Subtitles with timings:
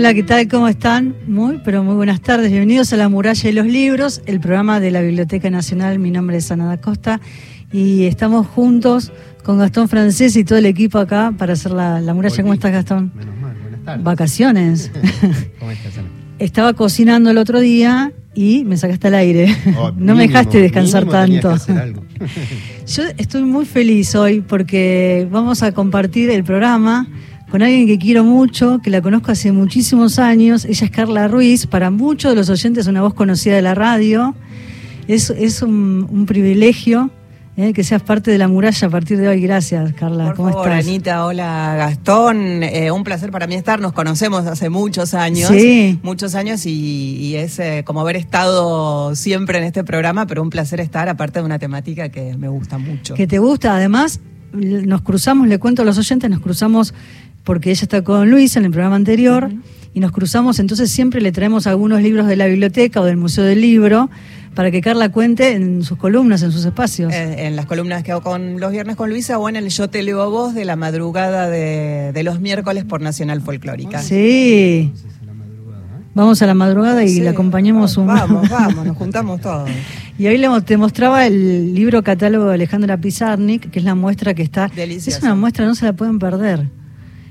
[0.00, 0.48] Hola, ¿qué tal?
[0.48, 1.14] ¿Cómo están?
[1.26, 2.50] Muy, pero muy buenas tardes.
[2.50, 5.98] Bienvenidos a La Muralla de los Libros, el programa de la Biblioteca Nacional.
[5.98, 7.20] Mi nombre es Ana da Costa
[7.70, 9.12] y estamos juntos
[9.44, 12.42] con Gastón Francés y todo el equipo acá para hacer la, muralla.
[12.42, 13.12] ¿Cómo estás, Gastón?
[13.14, 14.02] Menos mal, buenas tardes.
[14.02, 14.90] Vacaciones.
[15.58, 16.08] ¿Cómo estás, Ana?
[16.38, 19.54] Estaba cocinando el otro día y me sacaste al aire.
[19.76, 21.54] Oh, no me dejaste descansar tanto.
[22.86, 27.06] Yo estoy muy feliz hoy porque vamos a compartir el programa
[27.50, 30.64] con alguien que quiero mucho, que la conozco hace muchísimos años.
[30.64, 34.34] Ella es Carla Ruiz, para muchos de los oyentes una voz conocida de la radio.
[35.08, 37.10] Es, es un, un privilegio
[37.56, 39.40] eh, que seas parte de la muralla a partir de hoy.
[39.40, 40.26] Gracias, Carla.
[40.26, 40.86] Por ¿Cómo favor, estás?
[40.86, 42.62] Anita, hola Gastón.
[42.62, 43.80] Eh, un placer para mí estar.
[43.80, 45.50] Nos conocemos hace muchos años.
[45.50, 45.98] Sí.
[46.04, 50.50] Muchos años y, y es eh, como haber estado siempre en este programa, pero un
[50.50, 53.14] placer estar, aparte de una temática que me gusta mucho.
[53.14, 53.74] que te gusta.
[53.74, 54.20] Además,
[54.52, 56.94] nos cruzamos, le cuento a los oyentes, nos cruzamos
[57.50, 59.50] porque ella está con Luis en el programa anterior
[59.92, 63.42] y nos cruzamos, entonces siempre le traemos algunos libros de la biblioteca o del Museo
[63.42, 64.08] del Libro
[64.54, 67.12] para que Carla cuente en sus columnas, en sus espacios.
[67.12, 69.90] Eh, en las columnas que hago con los viernes con Luisa o en el Yo
[69.90, 74.00] te leo a vos de la madrugada de, de los miércoles por Nacional Folclórica.
[74.00, 74.92] sí,
[76.14, 78.06] la vamos a la madrugada y Sí, le acompañamos un...
[78.06, 79.68] Vamos, vamos, nos juntamos todos.
[80.16, 84.34] Y hoy le, te mostraba el libro catálogo de Alejandra Pizarnik, que es la muestra
[84.34, 84.68] que está...
[84.68, 85.18] Delicioso.
[85.18, 86.68] Es una muestra, no se la pueden perder,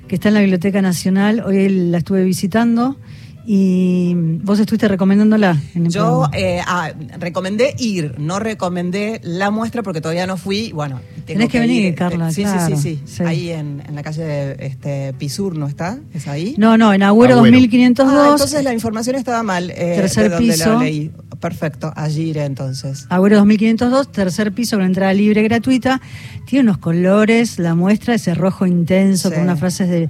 [0.10, 1.42] que está en la Biblioteca Nacional.
[1.46, 2.98] Hoy la estuve visitando
[3.46, 5.58] y vos estuviste recomendándola.
[5.76, 10.72] En el Yo eh, ah, recomendé ir, no recomendé la muestra porque todavía no fui.
[10.72, 11.96] Bueno, tengo Tenés que venir, ir.
[11.96, 13.24] Carla, Sí, claro, sí, sí, sí, sí.
[13.24, 16.00] Ahí en, en la calle de, este, Pisur, ¿no está?
[16.14, 16.56] ¿Es ahí?
[16.58, 17.58] No, no, en Agüero, Agüero.
[17.60, 18.18] 2502.
[18.20, 19.70] Ah, entonces la información estaba mal.
[19.72, 20.80] eh, Tercer de donde la piso.
[20.80, 21.12] leí.
[21.40, 23.06] Perfecto, allí iré entonces.
[23.09, 26.02] Agüero 2502, tercer piso con entrada libre gratuita.
[26.45, 29.36] Tiene unos colores, la muestra, ese rojo intenso Sí.
[29.36, 30.10] con unas frases de,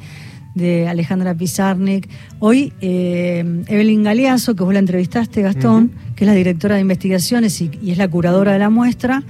[0.55, 2.09] de Alejandra Pizarnik.
[2.39, 7.61] Hoy, eh, Evelyn Galeazo, que vos la entrevistaste, Gastón, que es la directora de investigaciones
[7.61, 9.21] y, y es la curadora de la muestra,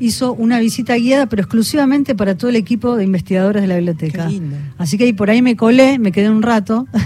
[0.00, 4.24] hizo una visita guiada, pero exclusivamente para todo el equipo de investigadores de la biblioteca.
[4.26, 4.56] Qué lindo.
[4.76, 6.88] Así que ahí por ahí me colé, me quedé un rato.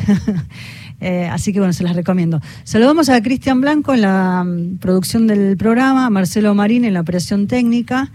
[1.00, 2.41] Eh, así que bueno, se las recomiendo.
[2.64, 7.47] Saludamos a Cristian Blanco en la mm, producción del programa, Marcelo Marín en la operación
[7.47, 8.12] técnica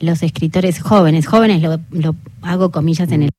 [0.00, 3.30] los escritores jóvenes, jóvenes lo hago comillas en el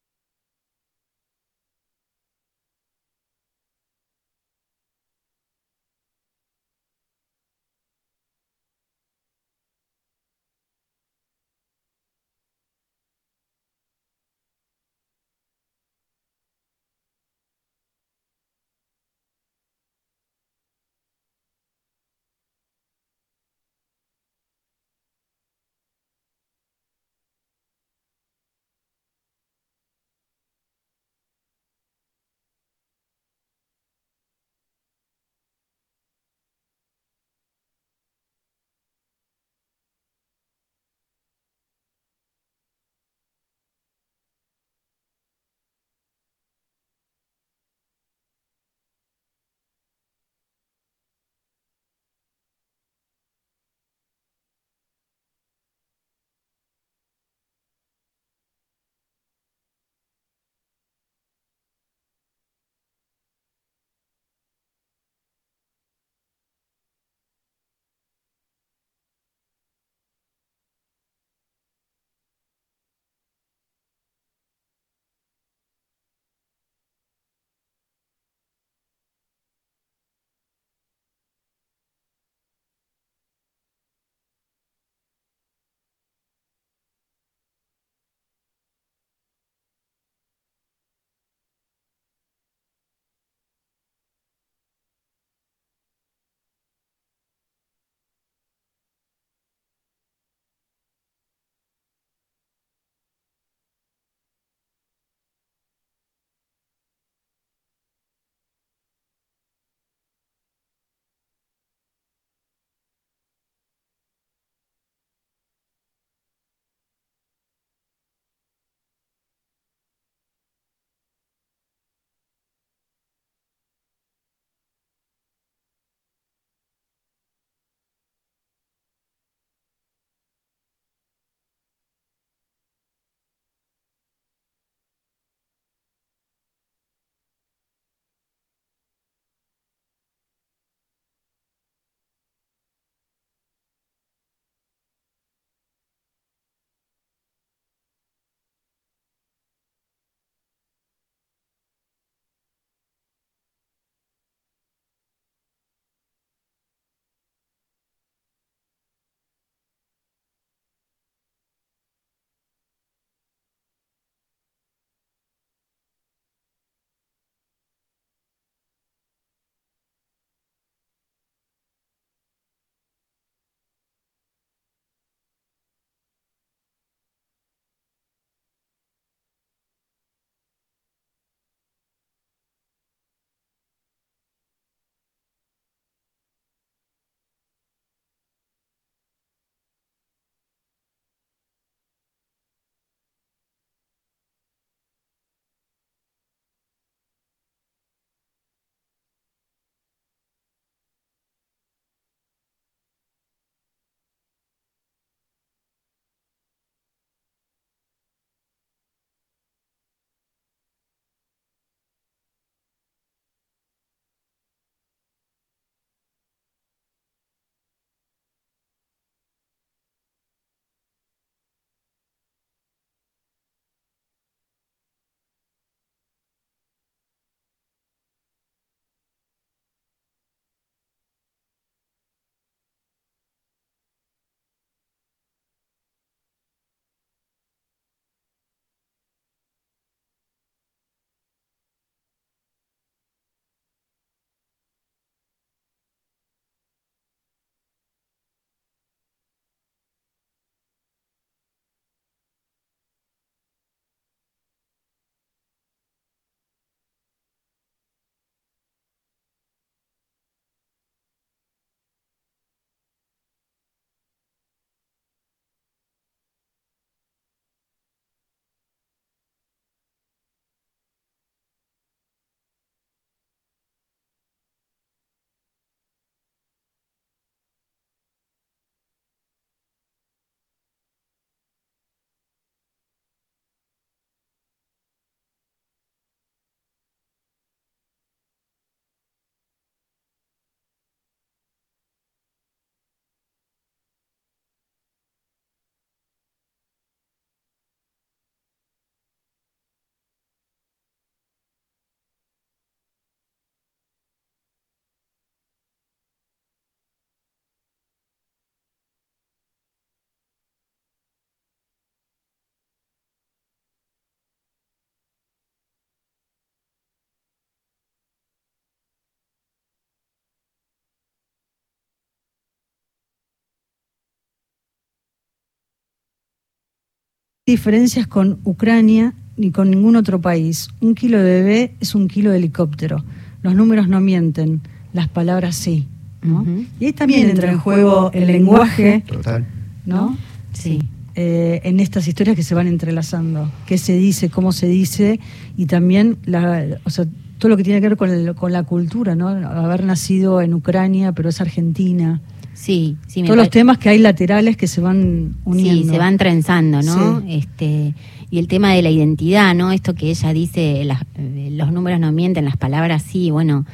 [327.47, 330.69] diferencias con Ucrania ni con ningún otro país.
[330.81, 333.03] Un kilo de bebé es un kilo de helicóptero.
[333.41, 334.61] Los números no mienten,
[334.93, 335.87] las palabras sí.
[336.21, 336.45] ¿no?
[336.79, 339.45] Y ahí también entra en juego el lenguaje, Total.
[339.85, 340.17] ¿no?
[340.51, 340.79] Sí.
[341.15, 343.49] Eh, en estas historias que se van entrelazando.
[343.65, 345.19] ¿Qué se dice, cómo se dice?
[345.55, 347.05] Y también la, o sea,
[347.37, 349.29] todo lo que tiene que ver con, el- con la cultura, ¿no?
[349.29, 352.19] Haber nacido en Ucrania, pero es argentina.
[352.59, 355.83] Sí, sí, me Todos los temas que hay laterales que se van uniendo.
[355.83, 357.21] Sí, se van trenzando, ¿no?
[357.21, 357.25] Sí.
[357.35, 357.93] Este,
[358.31, 359.71] y el tema de la identidad, ¿no?
[359.71, 363.65] Esto que ella dice, las- eh, los números no mienten, las palabras sí, bueno,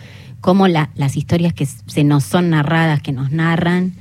[0.41, 3.93] cómo la- las historias que se nos son narradas, que nos narran,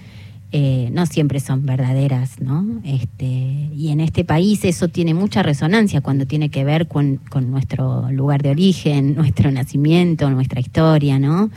[0.51, 2.67] eh, no siempre son verdaderas, ¿no?
[2.85, 7.51] Este, y en este país eso tiene mucha resonancia cuando tiene que ver con, con
[7.53, 9.15] nuestro lugar de origen,
[9.47, 11.51] nuestro nacimiento, nuestra historia, ¿no?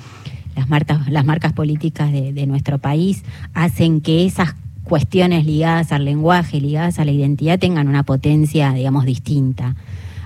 [0.55, 6.61] Las marcas, las marcas políticas de, nuestro país hacen que esas cuestiones ligadas al lenguaje,
[6.61, 9.75] ligadas a la identidad, tengan una potencia, digamos, distinta.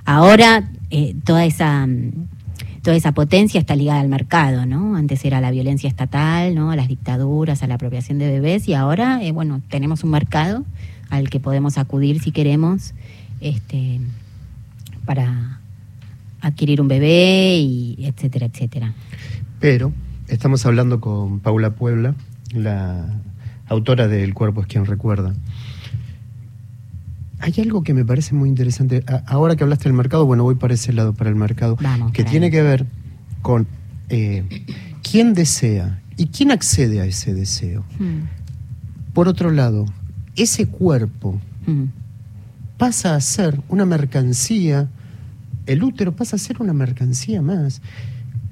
[0.05, 2.11] Ahora eh, toda esa mm,
[2.81, 4.95] toda esa potencia está ligada al mercado, ¿no?
[4.95, 6.71] Antes era la violencia estatal, ¿no?
[6.71, 10.65] A las dictaduras, a la apropiación de bebés y ahora, eh, bueno, tenemos un mercado
[11.09, 12.93] al que podemos acudir si queremos,
[13.41, 13.99] este,
[15.05, 15.59] para
[16.41, 18.93] adquirir un bebé y etcétera, etcétera.
[19.59, 19.91] Pero
[20.29, 22.15] estamos hablando con Paula Puebla,
[22.51, 23.21] la
[23.67, 25.33] autora de El cuerpo es quien recuerda.
[27.39, 29.03] Hay algo que me parece muy interesante.
[29.25, 32.23] Ahora que hablaste del mercado, bueno, voy para ese lado, para el mercado, Vamos, que
[32.23, 32.51] tiene ahí.
[32.51, 32.85] que ver
[33.41, 33.67] con
[34.09, 34.43] eh,
[35.09, 37.85] quién desea y quién accede a ese deseo.
[37.97, 39.85] Mm, Por otro lado,
[40.35, 41.83] ese cuerpo mm.
[42.77, 44.89] pasa a ser una mercancía,
[45.65, 47.81] el útero pasa a ser una mercancía más.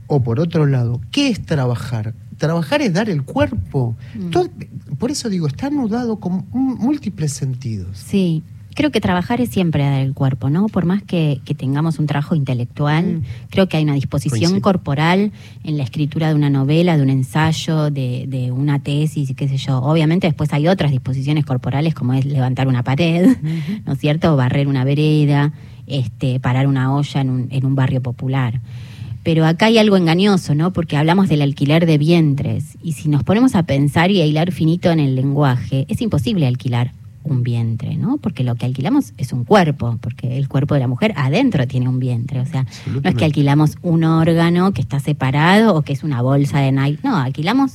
[0.07, 2.13] O por otro lado, ¿qué es trabajar?
[2.37, 3.95] Trabajar es dar el cuerpo.
[4.15, 4.29] Mm.
[4.29, 4.49] Todo-
[4.97, 7.97] por eso digo, está anudado con múltiples sentidos.
[7.97, 10.67] Sí, creo que trabajar es siempre dar el cuerpo, ¿no?
[10.67, 13.21] Por más que, que tengamos un trabajo intelectual, Mm.
[13.49, 15.31] creo que hay una disposición corporal
[15.63, 19.57] en la escritura de una novela, de un ensayo, de, de una tesis, qué sé
[19.57, 19.79] yo.
[19.79, 23.35] Obviamente después hay otras disposiciones corporales como es levantar una pared,
[23.85, 24.33] ¿no es cierto?
[24.33, 25.53] O barrer una vereda,
[25.87, 28.61] este, parar una olla en un, en un barrio popular.
[29.27, 30.71] Pero acá hay algo engañoso, ¿no?
[30.71, 32.77] Porque hablamos del alquiler de vientres.
[32.81, 36.47] Y si nos ponemos a pensar y a hilar finito en el lenguaje, es imposible
[36.47, 36.93] alquilar
[37.25, 38.19] un vientre, ¿no?
[38.19, 41.89] Porque lo que alquilamos es un cuerpo, porque el cuerpo de la mujer adentro tiene
[41.89, 42.39] un vientre.
[42.39, 46.21] O sea, no es que alquilamos un órgano que está separado o que es una
[46.21, 46.99] bolsa de Nike.
[47.03, 47.73] No, alquilamos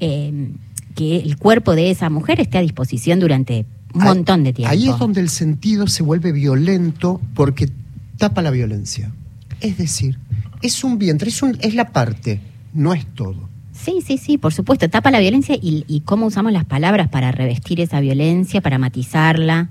[0.00, 0.50] eh,
[0.96, 4.72] que el cuerpo de esa mujer esté a disposición durante un Ahí- montón de tiempo.
[4.72, 7.70] Ahí es donde el sentido se vuelve violento porque
[8.16, 9.12] tapa la violencia.
[9.60, 10.18] Es decir,
[10.62, 12.40] es un vientre, es, un- es la parte,
[12.74, 13.48] no es todo.
[13.72, 14.88] Sí, sí, sí, por supuesto.
[14.90, 19.68] Tapa la violencia y, y cómo usamos las palabras para revestir esa violencia, para matizarla.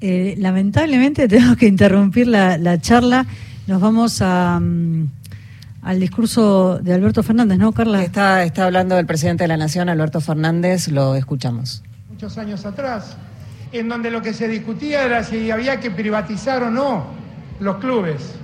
[0.00, 3.24] Eh, lamentablemente tenemos que interrumpir la, la charla.
[3.68, 5.08] Nos vamos a, mm,
[5.82, 8.02] al discurso de Alberto Fernández, ¿no, Carla?
[8.02, 11.82] Está, está hablando el presidente de la Nación, Alberto Fernández, lo escuchamos.
[12.10, 13.16] muchos años atrás,
[13.72, 17.06] en donde lo que se discutía era si había que privatizar o no
[17.60, 18.34] los clubes.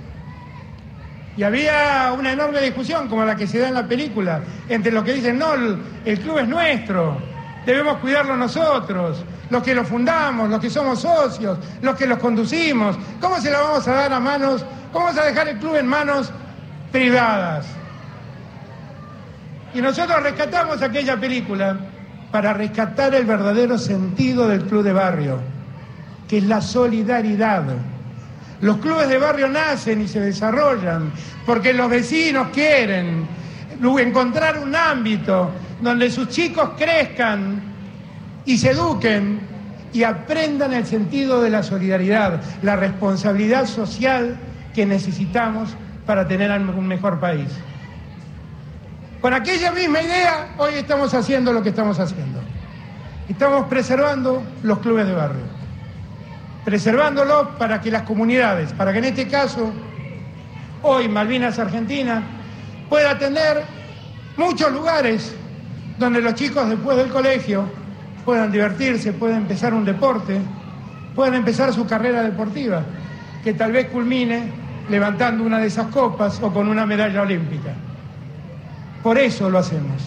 [1.35, 5.03] Y había una enorme discusión, como la que se da en la película, entre los
[5.03, 7.17] que dicen, no, el, club es nuestro,
[7.65, 12.97] debemos cuidarlo nosotros, los que lo fundamos, los que somos socios, los que los conducimos.
[13.19, 15.87] ¿Cómo se la vamos a dar a manos, cómo vamos a dejar el club en
[15.87, 16.31] manos
[16.91, 17.65] privadas?
[19.73, 21.77] Y nosotros rescatamos aquella película
[22.31, 25.39] para rescatar el verdadero sentido del club de barrio,
[26.27, 27.63] que es la solidaridad.
[28.63, 31.11] Los clubes de barrio nacen y se desarrollan
[31.45, 33.27] porque los vecinos quieren
[33.99, 35.51] encontrar un ámbito
[35.81, 37.61] donde sus chicos crezcan
[38.45, 39.41] y se eduquen
[39.91, 44.37] y aprendan el sentido de la solidaridad, la responsabilidad social
[44.73, 47.49] que necesitamos para tener un mejor país.
[49.19, 52.39] Con aquella misma idea, hoy estamos haciendo lo que estamos haciendo.
[53.27, 55.52] Estamos preservando los clubes de barrio.
[56.65, 59.71] Preservándolos para que las comunidades, para que en este caso,
[60.81, 62.23] hoy Malvinas Argentina,
[62.89, 63.63] pueda tener
[64.37, 65.35] muchos lugares
[65.97, 67.65] donde los chicos después del colegio
[68.23, 70.39] puedan divertirse, puedan empezar un deporte,
[71.15, 72.83] puedan empezar su carrera deportiva,
[73.43, 74.43] que tal vez culmine
[74.89, 77.73] levantando una de esas copas o con una medalla olímpica.
[79.01, 80.01] Por eso lo hacemos,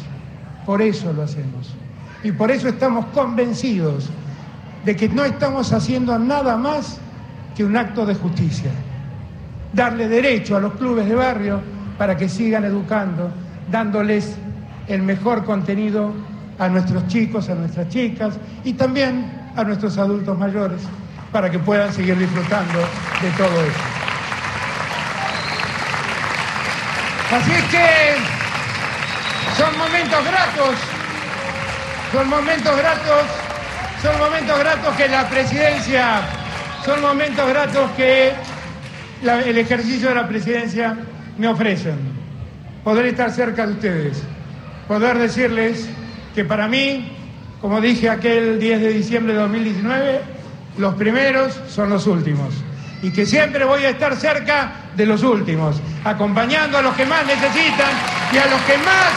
[0.64, 1.74] por eso lo hacemos.
[2.22, 4.10] Y por eso estamos convencidos
[4.86, 6.98] de que no estamos haciendo nada más
[7.56, 8.70] que un acto de justicia.
[9.72, 11.60] Darle derecho a los clubes de barrio
[11.98, 13.28] para que sigan educando,
[13.68, 14.36] dándoles
[14.86, 16.14] el mejor contenido
[16.60, 20.80] a nuestros chicos, a nuestras chicas y también a nuestros adultos mayores
[21.32, 23.82] para que puedan seguir disfrutando de todo esto.
[27.34, 28.14] Así es que
[29.60, 30.76] son momentos gratos,
[32.12, 33.45] son momentos gratos,
[34.02, 36.20] son momentos gratos que la presidencia,
[36.84, 38.32] son momentos gratos que
[39.22, 40.96] el ejercicio de la presidencia
[41.38, 41.98] me ofrecen.
[42.84, 44.22] Poder estar cerca de ustedes,
[44.86, 45.88] poder decirles
[46.34, 47.12] que para mí,
[47.60, 50.20] como dije aquel 10 de diciembre de 2019,
[50.78, 52.54] los primeros son los últimos.
[53.02, 57.26] Y que siempre voy a estar cerca de los últimos, acompañando a los que más
[57.26, 57.90] necesitan
[58.32, 59.10] y a los que más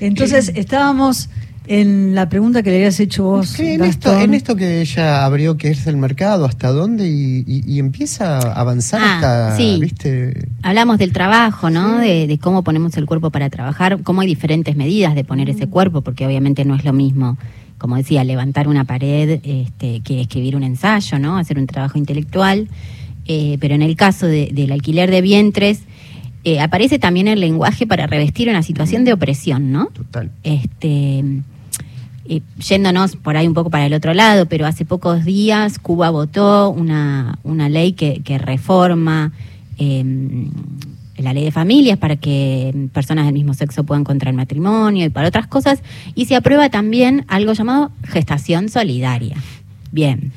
[0.00, 1.28] Entonces, estábamos
[1.68, 3.60] en la pregunta que le habías hecho vos.
[3.60, 7.06] en, esto, en esto que ella abrió, que es el mercado, ¿hasta dónde?
[7.06, 9.78] Y, empieza a avanzar ah, hasta, sí.
[9.80, 10.48] ¿viste?
[10.62, 11.98] Hablamos del trabajo, ¿no?
[11.98, 16.00] De, cómo ponemos el cuerpo para trabajar, cómo hay diferentes medidas de poner ese cuerpo,
[16.00, 17.36] porque obviamente no es lo mismo,
[17.76, 21.36] como decía, levantar una pared este, que escribir un ensayo, ¿no?
[21.36, 22.68] Hacer un trabajo intelectual.
[23.26, 25.82] Eh, pero en el caso del alquiler de vientres,
[26.44, 29.86] eh, aparece también el lenguaje para revestir una situación de opresión, ¿no?
[29.86, 30.30] Total.
[30.44, 31.22] Este
[32.58, 36.70] yéndonos por ahí un poco para el otro lado, pero hace pocos días Cuba votó
[36.70, 39.32] una, una ley que, que reforma
[39.78, 40.50] em,
[41.16, 45.28] la ley de familias para que personas del mismo sexo puedan contraer matrimonio y para
[45.28, 45.82] otras cosas,
[46.14, 49.36] y se aprueba también algo llamado gestación solidaria.
[49.90, 50.32] Bien,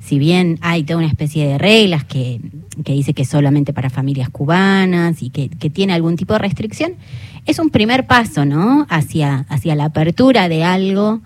[0.00, 2.40] si bien hay toda una especie de reglas que,
[2.84, 6.94] que dice que solamente para familias cubanas y que, que tiene algún tipo de restricción,
[7.46, 8.86] es un primer paso, ¿no?
[8.88, 11.20] Hacia, hacia la apertura de algo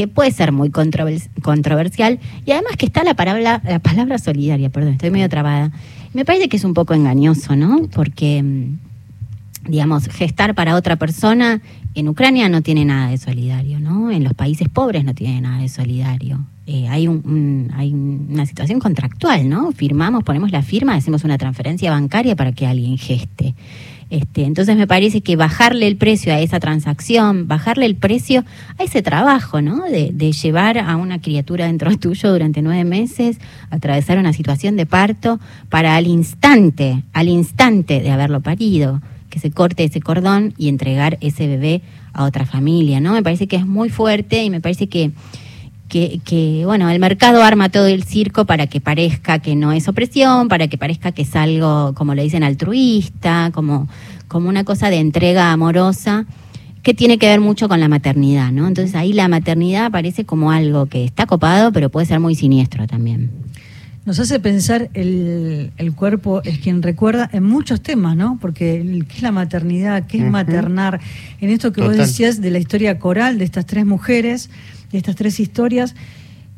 [0.00, 4.94] que puede ser muy controversial y además que está la palabra, la palabra solidaria, perdón,
[4.94, 5.72] estoy medio trabada.
[6.14, 7.82] Me parece que es un poco engañoso, ¿no?
[7.92, 8.78] Porque, mm,
[9.68, 11.60] digamos, gestar para otra persona
[11.94, 14.10] en Ucrania no tiene nada de solidario, ¿no?
[14.10, 16.46] En los países pobres no tiene nada de solidario.
[16.66, 19.72] Eh, hay, un, hay una situación contractual, ¿no?
[19.72, 23.54] Firmamos, ponemos la firma, hacemos una transferencia bancaria para que alguien geste.
[24.10, 28.44] Este, entonces me parece que bajarle el precio a esa transacción, bajarle el precio
[28.76, 29.84] a ese trabajo, ¿no?
[29.84, 33.38] De, llevar a una criatura dentro tuyo durante nueve meses,
[33.70, 39.52] atravesar una situación de parto, para al instante, al instante de haberlo parido, que se
[39.52, 43.12] corte ese cordón y entregar ese bebé a otra familia, ¿no?
[43.12, 45.12] Me parece que es muy fuerte y me parece que
[45.90, 50.48] que, bueno, el mercado arma todo el circo para que parezca que no es opresión,
[50.48, 53.88] para que parezca que es algo, como le dicen, altruista, como,
[54.28, 56.26] como una cosa de entrega amorosa,
[56.82, 58.68] que tiene que ver mucho con la maternidad, ¿no?
[58.68, 62.86] Entonces ahí la maternidad aparece como algo que está copado, pero puede ser muy siniestro
[62.86, 63.30] también.
[64.06, 68.38] Nos hace pensar el, el cuerpo es quien recuerda en muchos temas, ¿no?
[68.40, 70.06] Porque ¿qué es la maternidad?
[70.06, 71.00] ¿Qué es maternar?
[71.40, 74.48] En esto que vos decías de la historia coral de estas tres mujeres,
[74.90, 75.94] de estas tres historias,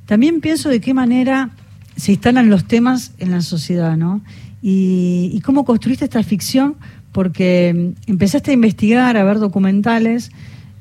[0.06, 1.50] también pienso de qué manera
[1.96, 4.20] se instalan los temas en la sociedad, ¿no?
[4.62, 6.76] Y, cómo construiste esta ficción,
[7.10, 10.30] porque mm, empezaste a investigar, a ver documentales,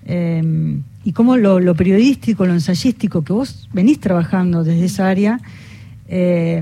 [0.05, 5.39] em, y cómo lo, periodístico, lo ensayístico, que vos venís trabajando desde esa área,
[6.07, 6.61] eh,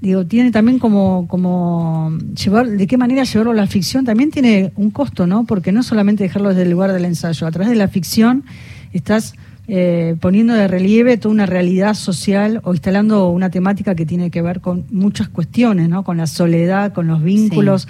[0.00, 4.72] digo, tiene también como, como llevar, de qué manera llevarlo a la ficción, también tiene
[4.76, 5.44] un costo, ¿no?
[5.44, 8.44] Porque no solamente dejarlo desde el lugar del ensayo, a través de la ficción
[8.92, 9.34] estás
[9.68, 14.40] eh, poniendo de relieve toda una realidad social o instalando una temática que tiene que
[14.40, 16.04] ver con muchas cuestiones, ¿no?
[16.04, 17.88] Con la soledad, con los vínculos,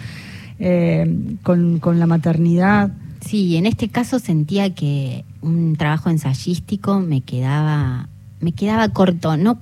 [0.59, 2.93] eh, con, la maternidad.
[3.21, 8.09] Sí, en este caso sentía que un trabajo ensayístico me quedaba,
[8.41, 9.59] me quedaba corto, no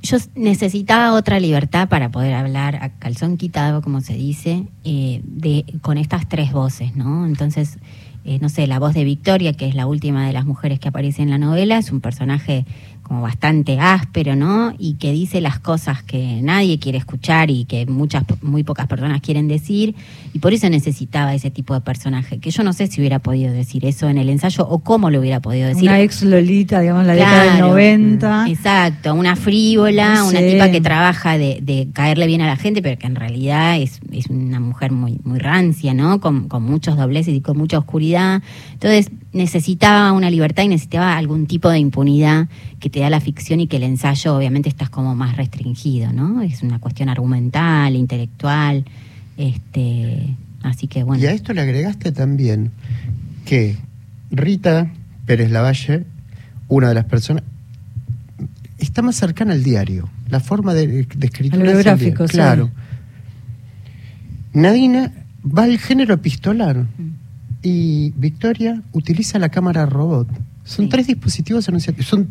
[0.00, 5.64] yo necesitaba otra libertad para poder hablar a calzón quitado, como se dice, eh, de,
[5.82, 7.26] con estas tres voces, ¿no?
[7.26, 7.78] Entonces,
[8.28, 10.88] eh, no sé, la voz de Victoria, que es la última de las mujeres que
[10.88, 12.66] aparece en la novela, es un personaje
[13.08, 14.74] como bastante áspero, ¿no?
[14.78, 19.22] Y que dice las cosas que nadie quiere escuchar y que muchas, muy pocas personas
[19.22, 19.94] quieren decir,
[20.34, 23.50] y por eso necesitaba ese tipo de personaje, que yo no sé si hubiera podido
[23.50, 25.88] decir eso en el ensayo o cómo lo hubiera podido decir.
[25.88, 28.48] Una ex Lolita, digamos, la década del 90.
[28.48, 32.98] Exacto, una frívola, una tipa que trabaja de, de, caerle bien a la gente, pero
[32.98, 36.20] que en realidad es, es una mujer muy, muy rancia, ¿no?
[36.20, 38.42] Con, con muchos dobleces y con mucha oscuridad.
[38.74, 42.48] Entonces, necesitaba una libertad y necesitaba algún tipo de impunidad
[42.80, 46.42] que te da la ficción y que el ensayo obviamente estás como más restringido, ¿no?
[46.42, 48.84] Es una cuestión argumental, intelectual,
[49.36, 51.22] este, así que bueno.
[51.22, 52.70] Y a esto le agregaste también
[53.44, 53.76] que
[54.30, 54.90] Rita
[55.26, 56.04] Pérez Lavalle,
[56.68, 57.44] una de las personas,
[58.78, 61.70] está más cercana al diario, la forma de, escritura.
[61.70, 62.70] Al gráfico, claro.
[64.54, 65.12] Nadina
[65.44, 66.78] va al género epistolar.
[66.78, 67.17] Mm
[67.62, 70.28] y Victoria utiliza la cámara robot.
[70.64, 72.28] Son tres dispositivos anunciados, son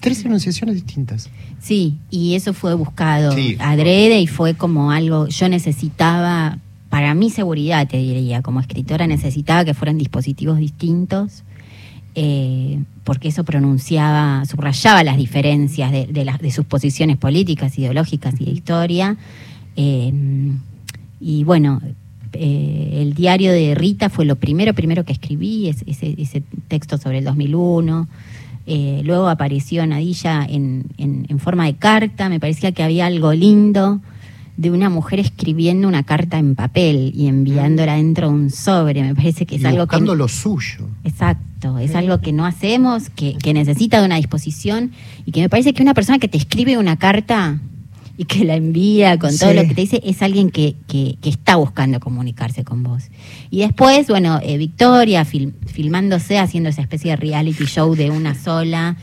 [0.00, 1.30] tres enunciaciones distintas.
[1.60, 6.58] Sí, y eso fue buscado adrede y fue como algo, yo necesitaba,
[6.90, 11.42] para mi seguridad te diría, como escritora necesitaba que fueran dispositivos distintos.
[12.18, 18.50] Eh, porque eso pronunciaba, subrayaba las diferencias de, de, sus posiciones políticas, ideológicas y de
[18.52, 19.16] historia.
[19.76, 20.12] Eh,
[21.20, 21.82] y bueno,
[22.38, 27.24] eh, el diario de Rita fue lo primero, primero que escribí, ese, texto sobre el
[27.24, 28.08] 2001.
[28.66, 34.00] Eh, luego apareció Nadilla en, en, forma de carta, me parecía que había algo lindo
[34.56, 39.02] de una mujer escribiendo una carta en papel y enviándola dentro de un sobre.
[39.02, 40.00] Me parece que es algo que.
[40.00, 40.88] lo suyo.
[41.04, 44.92] Exacto, es algo que no hacemos, que, que necesita de una disposición
[45.26, 47.60] y que me parece que una persona que te escribe una carta
[48.18, 51.56] y que la envía con todo lo que te dice, es alguien que, que, está
[51.56, 53.04] buscando comunicarse con vos.
[53.50, 58.96] Y después, bueno, eh, Victoria filmándose, haciendo esa especie de reality show de una sola,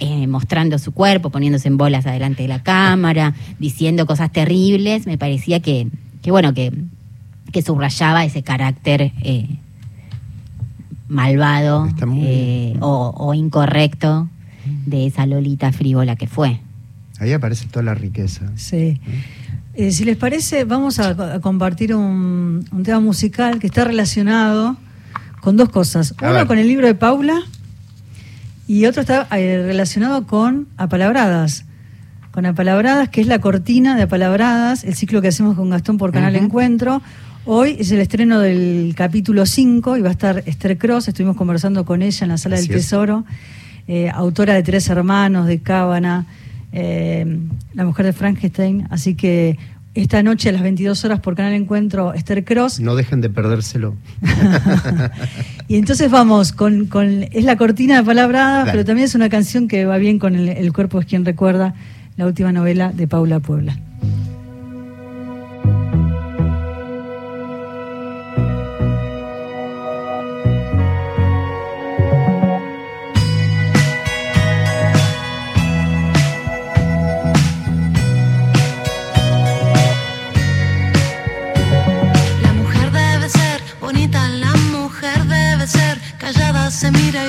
[0.00, 5.16] eh, mostrando su cuerpo, poniéndose en bolas adelante de la cámara, diciendo cosas terribles, me
[5.16, 5.88] parecía que,
[6.22, 6.72] que bueno, que,
[7.52, 9.46] que subrayaba ese carácter eh,
[11.06, 11.88] malvado
[12.80, 14.28] o, o incorrecto
[14.86, 16.60] de esa Lolita frívola que fue.
[17.18, 18.50] Ahí aparece toda la riqueza.
[18.56, 19.00] Sí.
[19.74, 24.76] Eh, si les parece, vamos a, compartir un, tema musical que está relacionado
[25.40, 26.14] con dos cosas.
[26.20, 27.42] Uno con el libro de Paula
[28.66, 31.64] y otro está eh, relacionado con Apalabradas.
[32.32, 36.12] Con Apalabradas, que es la cortina de Apalabradas, el ciclo que hacemos con Gastón por
[36.12, 37.00] Canal Encuentro.
[37.44, 41.08] Hoy es el estreno del capítulo 5 y va a estar Esther Cross.
[41.08, 43.24] Estuvimos conversando con ella en la Sala del Tesoro,
[43.88, 46.26] eh, autora de Tres Hermanos, de Cábana
[46.76, 47.38] eh,
[47.74, 48.86] La mujer de Frankenstein.
[48.90, 49.58] Así que
[49.94, 52.80] esta noche a las 22 horas por Canal Encuentro Esther Cross.
[52.80, 53.94] No dejen de perdérselo.
[55.68, 56.88] y entonces vamos con,
[57.32, 60.72] es la cortina de palabradas, pero también es una canción que va bien con el
[60.74, 61.74] cuerpo es quien recuerda
[62.16, 63.78] la última novela de Paula Puebla.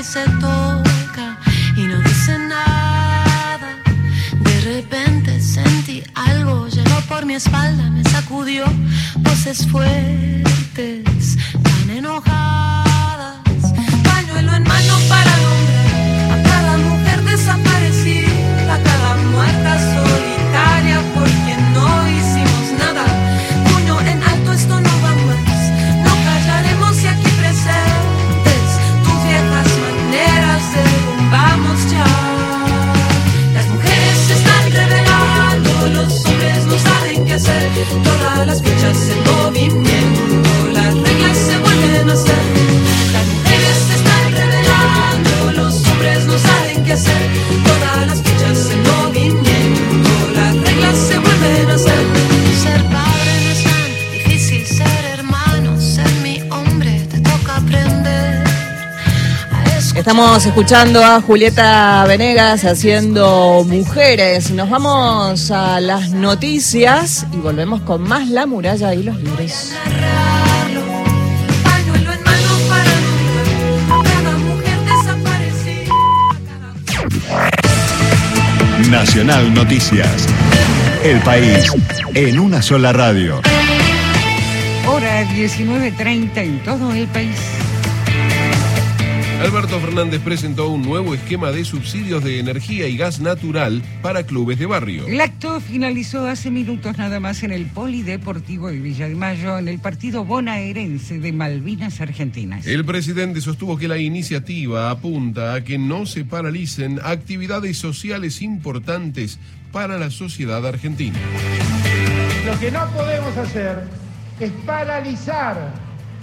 [0.08, 1.38] Se toca
[1.76, 3.70] y no dice nada.
[4.40, 8.66] De repente sentí algo, llegó por mi espalda, me sacudió
[9.18, 13.42] voces fuertes, tan enojadas.
[14.04, 14.94] Pañuelo en mano
[38.38, 38.77] Todas las fichas
[60.08, 64.52] Estamos escuchando a Julieta Venegas haciendo Mujeres.
[64.52, 69.76] Nos vamos a las noticias y volvemos con más La Muralla y los Libres.
[78.90, 80.26] Nacional Noticias.
[81.04, 81.70] El país
[82.14, 83.42] en una sola radio.
[84.88, 87.57] Hora 19.30 en todo el país.
[89.40, 94.58] Alberto Fernández presentó un nuevo esquema de subsidios de energía y gas natural para clubes
[94.58, 95.06] de barrio.
[95.06, 99.68] El acto finalizó hace minutos nada más en el Polideportivo de Villa de Mayo, en
[99.68, 102.66] el partido bonaerense de Malvinas Argentinas.
[102.66, 109.38] El presidente sostuvo que la iniciativa apunta a que no se paralicen actividades sociales importantes
[109.72, 111.20] para la sociedad argentina.
[112.44, 113.84] Lo que no podemos hacer
[114.40, 115.74] es paralizar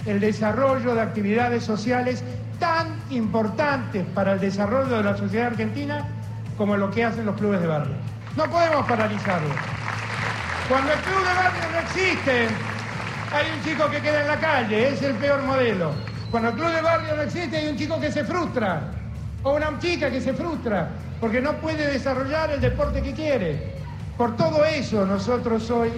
[0.05, 2.23] el desarrollo de actividades sociales
[2.59, 6.07] tan importantes para el desarrollo de la sociedad argentina
[6.57, 7.95] como lo que hacen los clubes de barrio.
[8.35, 9.53] No podemos paralizarlo.
[10.67, 12.47] Cuando el club de barrio no existe,
[13.31, 15.91] hay un chico que queda en la calle, es el peor modelo.
[16.31, 18.91] Cuando el club de barrio no existe, hay un chico que se frustra,
[19.43, 20.89] o una chica que se frustra,
[21.21, 23.75] porque no puede desarrollar el deporte que quiere.
[24.17, 25.91] Por todo eso nosotros hoy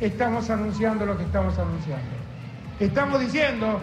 [0.00, 2.04] estamos anunciando lo que estamos anunciando.
[2.78, 3.80] Estamos diciendo,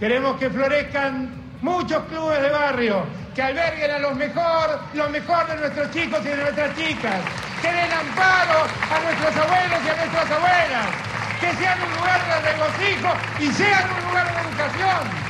[0.00, 5.56] queremos que florezcan muchos clubes de barrio que alberguen a los mejor, lo mejor de
[5.56, 7.20] nuestros chicos y de nuestras chicas,
[7.62, 10.86] que den amparo a nuestros abuelos y a nuestras abuelas,
[11.40, 15.27] que sean un lugar de regocijo y sean un lugar de educación.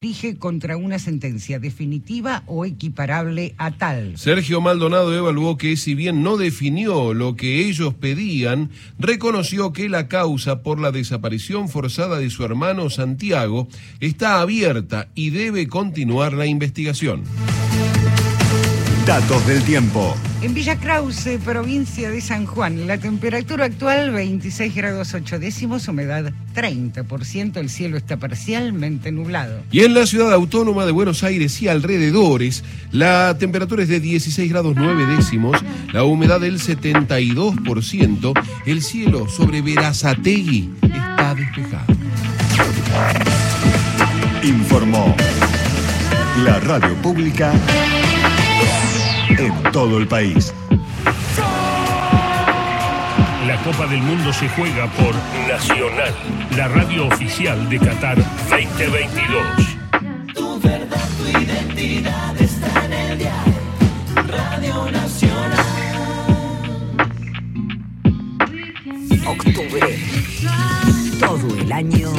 [0.00, 4.16] Dije contra una sentencia definitiva o equiparable a tal.
[4.16, 10.06] Sergio Maldonado evaluó que si bien no definió lo que ellos pedían, reconoció que la
[10.06, 13.66] causa por la desaparición forzada de su hermano Santiago
[13.98, 17.24] está abierta y debe continuar la investigación.
[19.04, 20.14] Datos del tiempo.
[20.40, 26.32] En Villa Krause, provincia de San Juan, la temperatura actual 26 grados 8 décimos, humedad
[26.54, 29.62] 30%, el cielo está parcialmente nublado.
[29.72, 34.48] Y en la ciudad autónoma de Buenos Aires y alrededores, la temperatura es de 16
[34.48, 35.56] grados 9 décimos,
[35.92, 41.94] la humedad del 72%, el cielo sobre Verazategui está despejado.
[44.44, 45.16] Informó
[46.44, 47.52] la radio pública
[49.38, 50.52] en todo el país.
[53.46, 55.14] La Copa del Mundo se juega por
[55.48, 56.14] Nacional,
[56.56, 58.18] la radio oficial de Qatar
[58.50, 59.78] 2022.
[60.34, 63.54] Tu verdad, tu identidad está en el diario
[64.26, 65.64] Radio Nacional.
[69.26, 69.98] Octubre.
[71.20, 72.10] Todo el año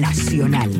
[0.00, 0.70] nacional.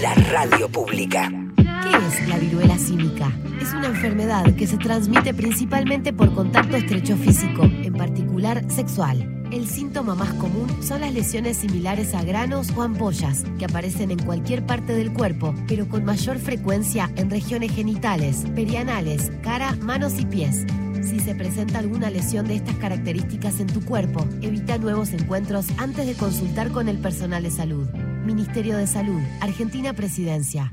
[0.00, 1.43] La radio pública.
[1.84, 3.30] ¿Qué es la viruela símica?
[3.60, 9.46] Es una enfermedad que se transmite principalmente por contacto estrecho físico, en particular sexual.
[9.52, 14.18] El síntoma más común son las lesiones similares a granos o ampollas, que aparecen en
[14.24, 20.24] cualquier parte del cuerpo, pero con mayor frecuencia en regiones genitales, perianales, cara, manos y
[20.24, 20.64] pies.
[21.02, 26.06] Si se presenta alguna lesión de estas características en tu cuerpo, evita nuevos encuentros antes
[26.06, 27.86] de consultar con el personal de salud.
[28.24, 30.72] Ministerio de Salud, Argentina Presidencia.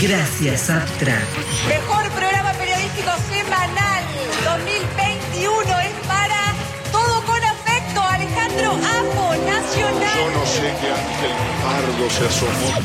[0.00, 1.18] Gracias, Aptra.
[1.66, 4.04] Mejor programa periodístico semanal
[4.44, 6.54] 2021 es para
[6.92, 10.16] Todo con Afecto, Alejandro Apo, Nacional.
[10.16, 12.80] Yo no sé que Ángel Pardo se asomó.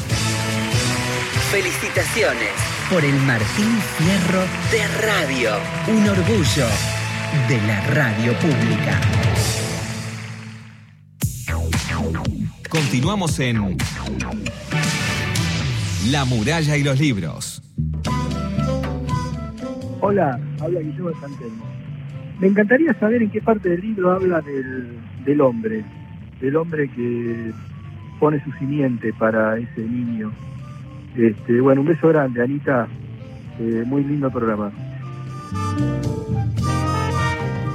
[1.51, 2.49] Felicitaciones
[2.89, 5.51] por el Martín Fierro de Radio.
[5.89, 6.65] Un orgullo
[7.47, 8.99] de la radio pública.
[12.69, 13.77] Continuamos en
[16.11, 17.61] La muralla y los libros.
[20.01, 21.65] Hola, habla Guillermo de Santelmo.
[22.39, 25.85] Me encantaría saber en qué parte del libro habla del, del hombre,
[26.41, 27.53] del hombre que
[28.19, 30.33] pone su simiente para ese niño.
[31.15, 32.87] Este, bueno, un beso grande, Anita.
[33.59, 34.73] Eh, muy lindo programa.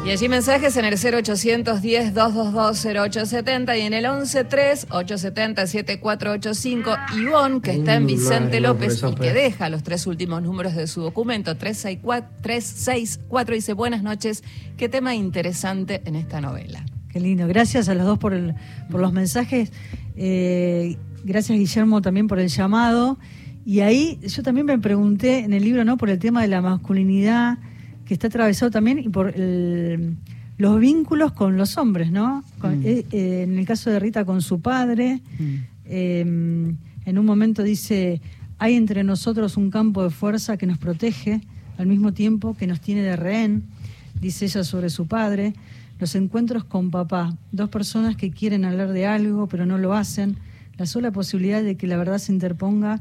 [0.08, 6.96] Y allí mensajes en el 0810-222-0870 y en el 11-3-870-7485.
[7.18, 11.02] Ivonne, que está en Vicente López y que deja los tres últimos números de su
[11.02, 14.42] documento, 364, 364, dice buenas noches.
[14.78, 16.86] Qué tema interesante en esta novela.
[17.10, 17.46] Qué lindo.
[17.46, 18.54] Gracias a los dos por, el-
[18.90, 19.72] por los mensajes.
[20.16, 23.18] Eh, gracias, Guillermo, también por el llamado.
[23.66, 25.98] Y ahí yo también me pregunté en el libro, ¿no?
[25.98, 27.58] Por el tema de la masculinidad,
[28.08, 30.16] que está atravesado también, y por el-
[30.56, 32.42] los vínculos con los hombres, ¿no?
[32.58, 32.86] Con- Mm.
[32.86, 35.20] eh, eh, en el caso de Rita con su padre,
[35.84, 38.20] eh, en un momento dice,
[38.58, 41.40] hay entre nosotros un campo de fuerza que nos protege,
[41.76, 43.62] al mismo tiempo que nos tiene de rehén,
[44.20, 45.54] dice ella sobre su padre,
[46.00, 50.36] los encuentros con papá, dos personas que quieren hablar de algo pero no lo hacen,
[50.76, 53.00] la sola posibilidad de que la verdad se interponga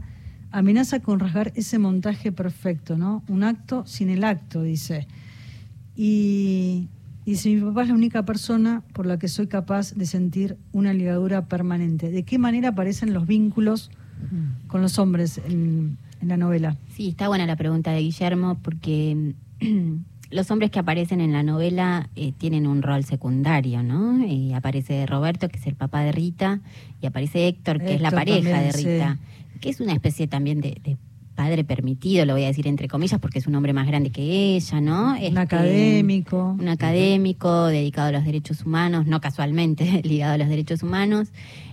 [0.52, 3.24] amenaza con rasgar ese montaje perfecto, ¿no?
[3.28, 5.08] Un acto sin el acto, dice.
[5.96, 6.88] Y,
[7.26, 10.94] dice, mi papá es la única persona por la que soy capaz de sentir una
[10.94, 12.12] ligadura permanente.
[12.12, 13.92] ¿De qué manera aparecen los vínculos
[14.68, 16.78] con los hombres en, en la novela?
[16.96, 19.34] Sí, está buena la pregunta de Guillermo porque
[20.30, 24.26] los hombres que aparecen en la novela eh, tienen un rol secundario, ¿no?
[24.26, 26.60] Y aparece Roberto, que es el papá de Rita,
[27.02, 29.37] y aparece Héctor, que es la pareja también, de Rita, sí.
[29.60, 30.98] Que es una especie también de, de
[31.36, 34.56] padre permitido, lo voy a decir entre comillas, porque es un hombre más grande que
[34.56, 35.12] ella, ¿no?
[35.12, 36.56] Un Este, académico.
[36.60, 41.30] un académico dedicado a los derechos humanos, no casualmente ligado a los derechos humanos,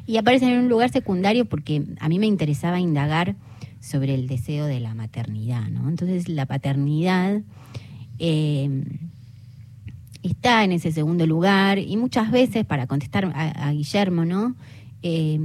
[0.06, 3.36] y aparecen en un lugar secundario porque a mí me interesaba indagar
[3.80, 5.88] sobre el deseo de la maternidad, ¿no?
[5.88, 7.40] Entonces la paternidad
[8.18, 8.84] eh,
[10.22, 14.56] está en ese segundo lugar y muchas veces, para contestar a, a Guillermo, ¿no?
[15.02, 15.38] Eh,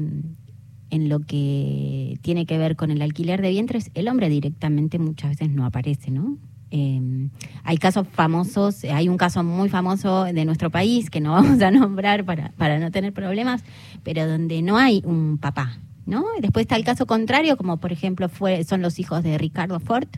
[0.89, 5.32] en lo que tiene que ver con el alquiler de vientres, el hombre directamente muchas
[5.32, 6.38] veces no aparece, ¿no?
[6.71, 7.30] Eh,
[7.63, 11.71] hay casos famosos, hay un caso muy famoso de nuestro país que no vamos a
[11.71, 13.63] nombrar para, para no tener problemas,
[14.04, 16.25] pero donde no hay un papá, ¿no?
[16.41, 20.10] Después está el caso contrario, como por ejemplo fue, son los hijos de Ricardo Ford,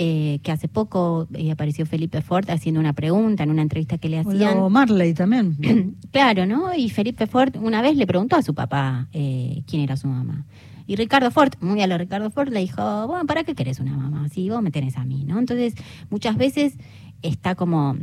[0.00, 4.08] eh, que hace poco eh, apareció Felipe Ford haciendo una pregunta en una entrevista que
[4.08, 4.56] le hacían.
[4.58, 5.56] O Marley también.
[6.12, 6.72] Claro, ¿no?
[6.74, 10.46] Y Felipe Ford una vez le preguntó a su papá eh, quién era su mamá.
[10.86, 13.96] Y Ricardo Ford, muy a lo Ricardo Ford, le dijo, bueno, ¿para qué querés una
[13.96, 14.28] mamá?
[14.28, 15.38] Si vos me tenés a mí, ¿no?
[15.38, 15.74] Entonces,
[16.10, 16.74] muchas veces
[17.22, 17.96] está como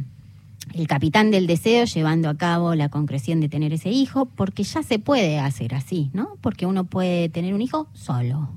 [0.74, 4.84] el capitán del deseo llevando a cabo la concreción de tener ese hijo, porque ya
[4.84, 6.38] se puede hacer así, ¿no?
[6.42, 8.50] Porque uno puede tener un hijo solo.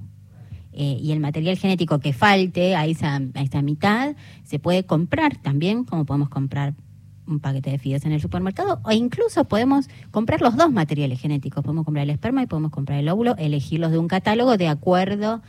[0.80, 4.14] Eh, y el material genético que falte a esa, a mitad
[4.44, 6.74] se puede comprar también, como podemos comprar
[7.26, 11.64] un paquete de fideos en el supermercado, o incluso podemos comprar los dos materiales genéticos.
[11.64, 15.42] Podemos comprar el esperma y podemos comprar el óvulo, elegirlos de un catálogo de acuerdo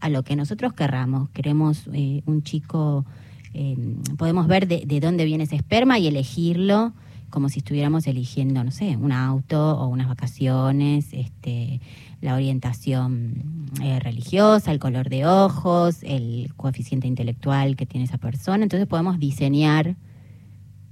[0.00, 1.30] a lo que nosotros querramos.
[1.30, 3.06] Queremos eh, un chico,
[3.54, 3.78] eh,
[4.18, 6.92] podemos ver de, de dónde viene ese esperma y elegirlo
[7.36, 11.82] como si estuviéramos eligiendo, no sé, un auto o unas vacaciones, este,
[12.22, 18.62] la orientación eh, religiosa, el color de ojos, el coeficiente intelectual que tiene esa persona.
[18.62, 19.96] Entonces podemos diseñar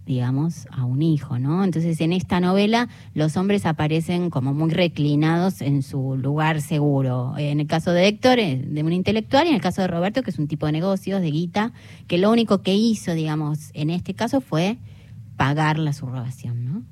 [0.05, 1.65] digamos, a un hijo, ¿no?
[1.65, 7.33] Entonces, en esta novela, los hombres aparecen como muy reclinados en su lugar seguro.
[7.39, 10.23] En el caso de Héctor, eh, de un intelectual, y en el caso de Roberto,
[10.23, 11.73] que es un tipo de negocios, de guita,
[12.07, 14.77] que lo único que hizo, digamos, en este caso fue
[15.37, 16.85] pagar la subrogación, ¿no?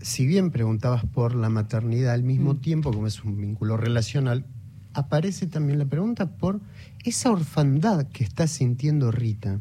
[0.00, 2.60] Si bien preguntabas por la maternidad al mismo Mm.
[2.60, 4.46] tiempo, como es un vínculo relacional,
[4.94, 6.60] aparece también la pregunta por
[7.04, 9.60] esa orfandad que está sintiendo Rita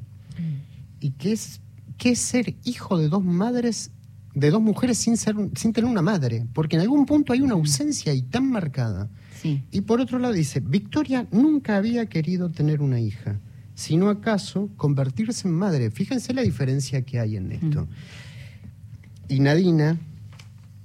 [0.99, 1.62] y que es
[1.97, 3.91] qué es ser hijo de dos madres,
[4.34, 7.53] de dos mujeres sin ser sin tener una madre, porque en algún punto hay una
[7.55, 9.10] ausencia y tan marcada.
[9.41, 9.63] Sí.
[9.71, 13.39] Y por otro lado dice, Victoria nunca había querido tener una hija,
[13.80, 15.89] sino acaso convertirse en madre.
[15.89, 17.88] Fíjense la diferencia que hay en esto.
[19.30, 19.98] Y Nadina,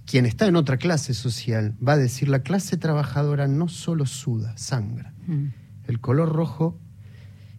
[0.06, 4.56] quien está en otra clase social, va a decir, la clase trabajadora no solo suda,
[4.56, 5.12] sangra.
[5.26, 5.46] Mm.
[5.88, 6.78] El color rojo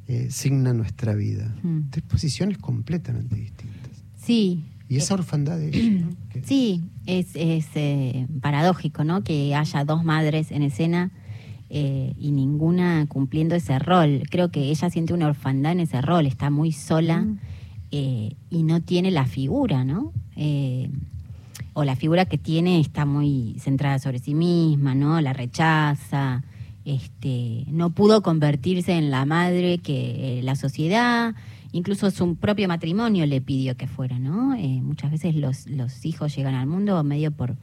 [0.07, 1.53] eh, signa nuestra vida.
[1.63, 1.89] Mm.
[1.89, 3.91] Tres posiciones completamente distintas.
[4.15, 4.63] Sí.
[4.87, 6.09] Y esa orfandad de ella, ¿no?
[6.29, 9.21] Que- Sí, es, es eh, paradójico, ¿no?
[9.23, 11.11] Que haya dos madres en escena
[11.69, 14.23] eh, y ninguna cumpliendo ese rol.
[14.29, 17.25] Creo que ella siente una orfandad en ese rol, está muy sola
[17.91, 20.11] eh, y no tiene la figura, ¿no?
[20.35, 20.89] Eh,
[21.73, 25.21] o la figura que tiene está muy centrada sobre sí misma, ¿no?
[25.21, 26.43] La rechaza,
[26.83, 31.35] este, no pudo convertirse en la madre que eh, la sociedad,
[31.71, 34.55] incluso su propio matrimonio le pidió que fuera, ¿no?
[34.81, 37.55] Muchas veces los, los hijos llegan al mundo medio por,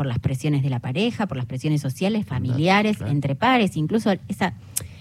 [0.00, 3.12] por las presiones de la pareja, por las presiones sociales, familiares, claro.
[3.12, 4.54] entre pares, incluso esa,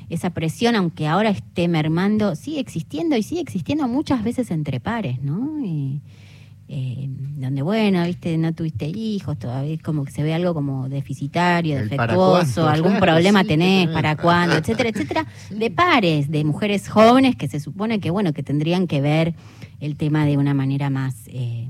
[0.09, 5.21] esa presión, aunque ahora esté mermando, sigue existiendo y sigue existiendo muchas veces entre pares,
[5.21, 5.57] ¿no?
[5.63, 6.01] Eh,
[6.67, 11.77] eh, donde, bueno, viste, no tuviste hijos, todavía como que se ve algo como deficitario,
[11.77, 13.95] El defectuoso, algún claro, problema sí, tenés, tenés.
[13.95, 18.43] para cuándo, etcétera, etcétera, de pares, de mujeres jóvenes que se supone que, bueno, que
[18.43, 19.33] tendrían que ver
[19.79, 21.69] el tema de una manera más, eh,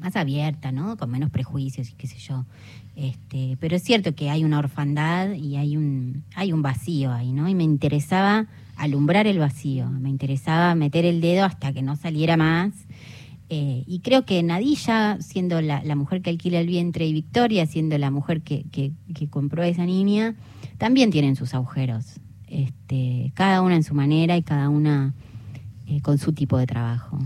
[0.00, 0.96] más abierta, ¿no?
[0.96, 2.44] Con menos prejuicios y qué sé yo.
[2.96, 7.32] Este, pero es cierto que hay una orfandad y hay un, hay un vacío ahí,
[7.32, 7.48] ¿no?
[7.48, 8.46] Y me interesaba
[8.76, 12.72] alumbrar el vacío, me interesaba meter el dedo hasta que no saliera más.
[13.50, 17.66] Eh, y creo que Nadilla, siendo la, la mujer que alquila el vientre, y Victoria,
[17.66, 20.34] siendo la mujer que, que, que compró a esa niña,
[20.76, 22.20] también tienen sus agujeros.
[22.46, 25.14] Este, cada una en su manera y cada una
[25.86, 27.18] eh, con su tipo de trabajo.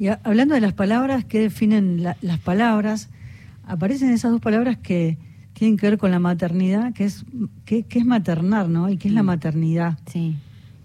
[0.00, 3.10] Y a- hablando de las palabras, ¿qué definen la- las palabras?
[3.64, 5.18] Aparecen esas dos palabras que
[5.52, 7.24] tienen que ver con la maternidad, que es,
[7.66, 8.88] que, que es maternar, ¿no?
[8.88, 9.98] ¿Y qué es la maternidad?
[10.06, 10.36] Sí.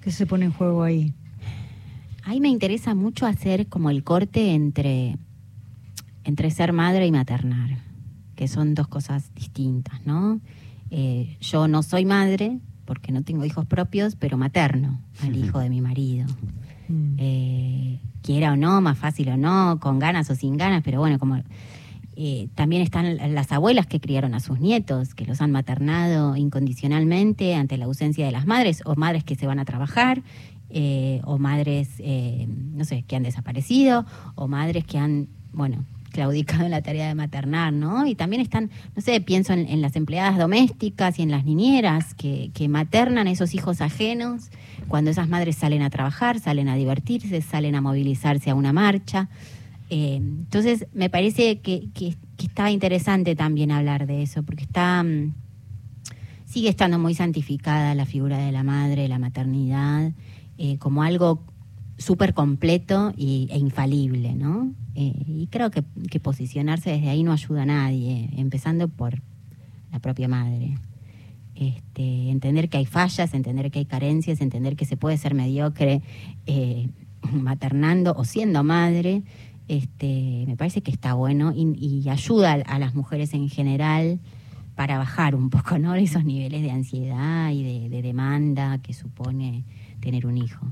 [0.01, 1.13] ¿Qué se pone en juego ahí?
[2.25, 5.17] Ahí me interesa mucho hacer como el corte entre,
[6.25, 7.77] entre ser madre y maternar,
[8.35, 10.41] que son dos cosas distintas, ¿no?
[10.91, 15.69] Eh, yo no soy madre porque no tengo hijos propios, pero materno al hijo de
[15.69, 16.27] mi marido.
[17.17, 21.19] Eh, quiera o no, más fácil o no, con ganas o sin ganas, pero bueno,
[21.19, 21.41] como
[22.17, 27.55] eh, también están las abuelas que criaron a sus nietos, que los han maternado incondicionalmente
[27.55, 30.23] ante la ausencia de las madres, o madres que se van a trabajar,
[30.69, 34.05] eh, o madres, eh, no sé, que han desaparecido,
[34.35, 35.83] o madres que han, bueno,
[36.15, 38.07] claudicado en la tarea de maternar, ¿no?
[38.07, 42.51] Y también están, no sé, pienso en, las empleadas domésticas y en las niñeras que,
[42.53, 44.49] que maternan a esos hijos ajenos
[44.87, 49.27] cuando esas madres salen a trabajar, salen a divertirse, salen a movilizarse a una marcha.
[49.89, 55.03] Eh, entonces, me parece que, que, que está interesante también hablar de eso, porque está
[55.03, 55.33] mm,
[56.45, 60.13] sigue estando muy santificada la figura de la madre, la maternidad,
[60.57, 61.43] eh, como algo
[61.97, 64.73] súper completo y, e infalible, ¿no?
[64.95, 69.21] Eh, y creo que, que posicionarse desde ahí no ayuda a nadie, empezando por
[69.91, 70.75] la propia madre.
[71.55, 76.01] Este, entender que hay fallas, entender que hay carencias, entender que se puede ser mediocre
[76.47, 76.89] eh,
[77.31, 79.23] maternando o siendo madre,
[79.69, 84.19] este, me parece que está bueno y, ayuda a, las mujeres en general
[84.75, 85.95] para bajar un poco ¿no?
[85.95, 89.63] esos niveles de ansiedad y de demanda que supone
[90.01, 90.67] tener un hijo.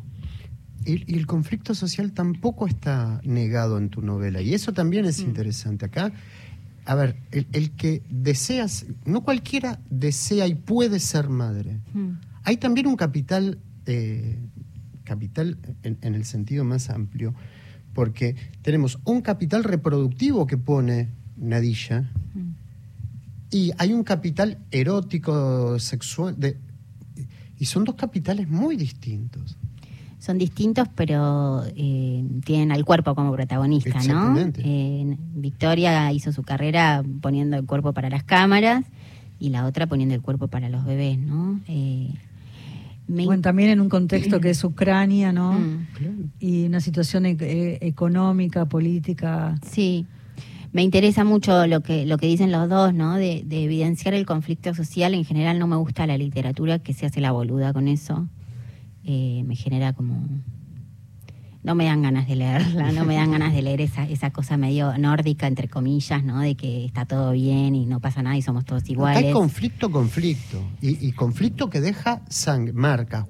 [0.85, 4.41] Y, el conflicto social tampoco está negado en tu novela.
[4.41, 5.85] Y eso también es interesante.
[5.85, 6.13] Acá,
[6.85, 11.79] a ver, el, el que deseas, no cualquiera desea y puede ser madre.
[12.43, 14.37] Hay también un capital, eh,
[15.03, 17.33] capital en, en el sentido más amplio,
[17.93, 22.09] porque tenemos un capital reproductivo que pone Nadilla
[23.53, 26.57] y hay un capital erótico, sexual, de,
[27.59, 29.57] y son dos capitales muy distintos.
[30.23, 34.33] Son distintos, pero eh, tienen al cuerpo como protagonista, ¿no?
[34.63, 38.85] Eh, Victoria hizo su carrera poniendo el cuerpo para las cámaras
[39.37, 41.59] y la otra poniendo el cuerpo para los bebés, ¿no?
[41.67, 42.13] Eh,
[43.09, 45.53] me- Bueno, también en un contexto que es Ucrania, ¿no?
[45.59, 45.87] Mm.
[46.39, 49.55] Y una situación e- e- económica, política.
[49.69, 50.05] Sí,
[50.71, 53.15] me interesa mucho lo que lo que dicen los dos, ¿no?
[53.15, 55.15] De, de evidenciar el conflicto social.
[55.15, 58.25] En general no me gusta la literatura que se hace la boluda con eso.
[59.05, 60.15] Eh, me genera como
[61.63, 64.57] no me dan ganas de leerla, no me dan ganas de leer esa esa cosa
[64.57, 66.41] medio nórdica entre comillas, ¿no?
[66.41, 69.23] De que está todo bien y no pasa nada y somos todos Acá iguales.
[69.25, 70.61] hay conflicto, conflicto.
[70.81, 73.25] Y, y conflicto que deja sangre, marcas,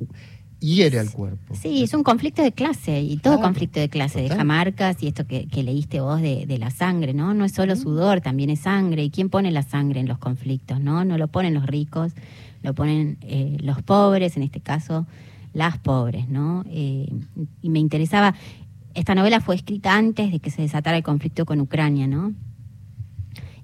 [0.59, 1.53] hiere al cuerpo.
[1.55, 4.29] Sí, es un conflicto de clase y todo Claro, conflicto de clase total.
[4.29, 7.35] deja marcas y esto que, que leíste vos de, de la sangre, ¿no?
[7.35, 9.03] No es solo sudor, también es sangre.
[9.03, 11.05] ¿Y quién pone la sangre en los conflictos, no?
[11.05, 12.13] No lo ponen los ricos,
[12.63, 15.05] lo ponen eh, los pobres, en este caso
[15.53, 16.63] las pobres, ¿no?
[16.67, 17.07] Eh,
[17.61, 18.35] y me interesaba,
[18.93, 22.33] esta novela fue escrita antes de que se desatara el conflicto con Ucrania, ¿no?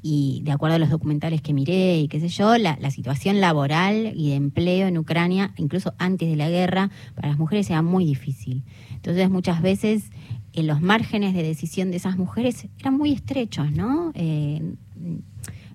[0.01, 4.13] y de acuerdo a los documentales que miré y qué sé yo, la, situación laboral
[4.15, 8.05] y de empleo en Ucrania, incluso antes de la guerra, para las mujeres era muy
[8.05, 8.63] difícil.
[8.95, 10.09] Entonces muchas veces
[10.53, 14.11] eh, los márgenes de decisión de esas mujeres eran muy estrechos, ¿no?
[14.15, 14.75] Eh,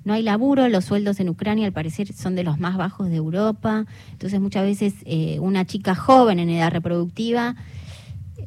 [0.05, 3.17] no hay laburo, los sueldos en Ucrania al parecer son de los más bajos de
[3.17, 7.57] Europa, entonces muchas veces eh, una chica joven en edad reproductiva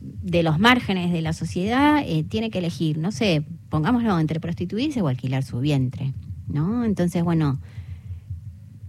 [0.01, 5.01] de los márgenes de la sociedad eh, tiene que elegir, no sé, pongámoslo entre prostituirse
[5.01, 6.13] o alquilar su vientre,
[6.47, 6.83] ¿no?
[6.83, 7.59] Entonces, bueno,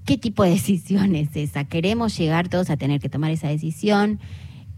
[0.05, 1.65] ¿qué tipo de decisión es esa?
[1.65, 4.21] ¿Queremos llegar todos a tener que tomar esa decisión?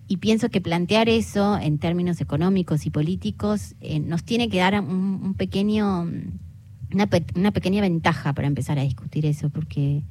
[0.07, 4.81] Y pienso que plantear eso en términos económicos y políticos eh, nos tiene que dar
[4.81, 6.11] un, un pequeño,
[6.93, 10.03] una, pe- una pequeña ventaja para empezar a discutir eso, porque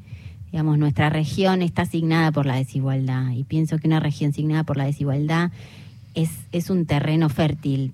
[0.52, 4.78] digamos, nuestra región está asignada por la desigualdad y pienso que una región asignada por
[4.78, 5.52] la desigualdad
[6.16, 7.92] es, es un terreno fértil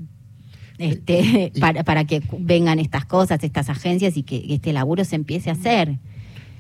[0.77, 5.49] este, para, para que vengan estas cosas, estas agencias y que este laburo se empiece
[5.49, 5.99] a hacer.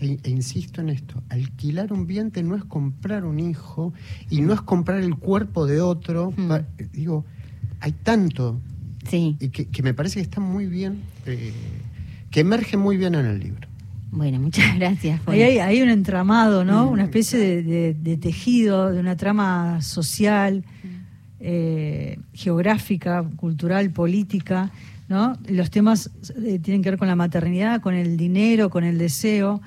[0.01, 3.93] E, e insisto en esto, alquilar un vientre no es comprar un hijo
[4.29, 6.33] y no es comprar el cuerpo de otro.
[6.35, 6.51] Mm.
[6.91, 7.25] Digo,
[7.79, 8.59] hay tanto
[9.09, 9.37] Sí.
[9.39, 11.53] Y que, que me parece que está muy bien, eh,
[12.35, 13.65] que emerge muy bien en el libro.
[14.11, 15.21] Bueno, muchas gracias.
[15.25, 16.89] Ahí hay, hay un entramado, ¿no?
[16.89, 20.65] Una especie de, de- de tejido, de una trama social,
[21.39, 24.69] eh, geográfica, cultural, política,
[25.07, 25.37] ¿no?
[25.47, 26.11] Los temas
[26.43, 29.61] eh, tienen que ver con la maternidad, con el dinero, con el deseo,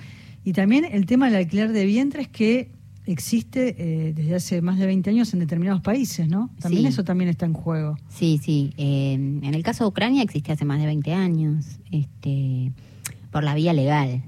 [0.44, 2.68] y también el tema del alquiler de vientres que
[3.12, 6.50] existe eh, desde hace más de 20 años en determinados países, ¿no?
[6.60, 6.88] También Sí.
[6.88, 7.96] eso también está en juego.
[8.08, 8.72] Sí, sí.
[8.76, 12.72] eh, en el caso de Ucrania existe hace más de 20 años, este,
[13.30, 14.22] por la vía legal.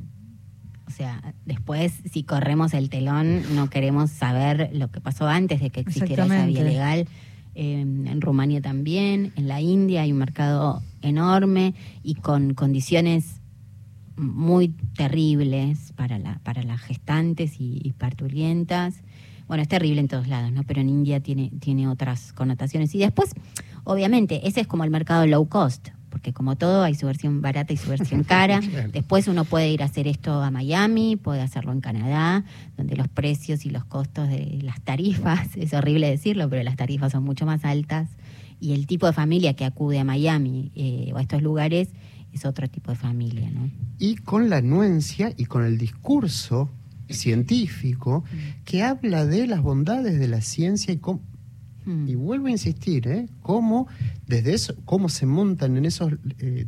[0.87, 5.71] O sea, después, si corremos el telón, no queremos saber lo que pasó antes de
[5.71, 7.07] que existiera esa vía legal.
[7.55, 13.40] Eh, en Rumania también, en la India hay un mercado enorme y con condiciones
[14.21, 19.03] muy terribles para, la, para las gestantes y, y parturientas.
[19.49, 20.63] Bueno, es terrible en todos lados, ¿no?
[20.63, 22.95] Pero en India tiene, tiene otras connotaciones.
[22.95, 23.33] Y después,
[23.83, 27.73] obviamente, ese es como el mercado low cost, porque como todo hay su versión barata
[27.73, 28.61] y su versión cara.
[28.93, 32.45] Después uno puede ir a hacer esto a Miami, puede hacerlo en Canadá,
[32.77, 37.11] donde los precios y los costos de las tarifas, es horrible decirlo, pero las tarifas
[37.11, 38.09] son mucho más altas.
[38.61, 41.89] Y el tipo de familia que acude a Miami eh, o a estos lugares
[42.33, 43.71] es otro tipo de familia, ¿no?
[43.99, 46.71] y con la anuencia y con el discurso
[47.09, 48.25] científico
[48.65, 51.21] que habla de las bondades de la ciencia y cómo,
[52.07, 53.29] y vuelvo a insistir, ¿eh?
[53.43, 53.89] cómo
[54.27, 56.67] desde eso, cómo se montan en esos eh,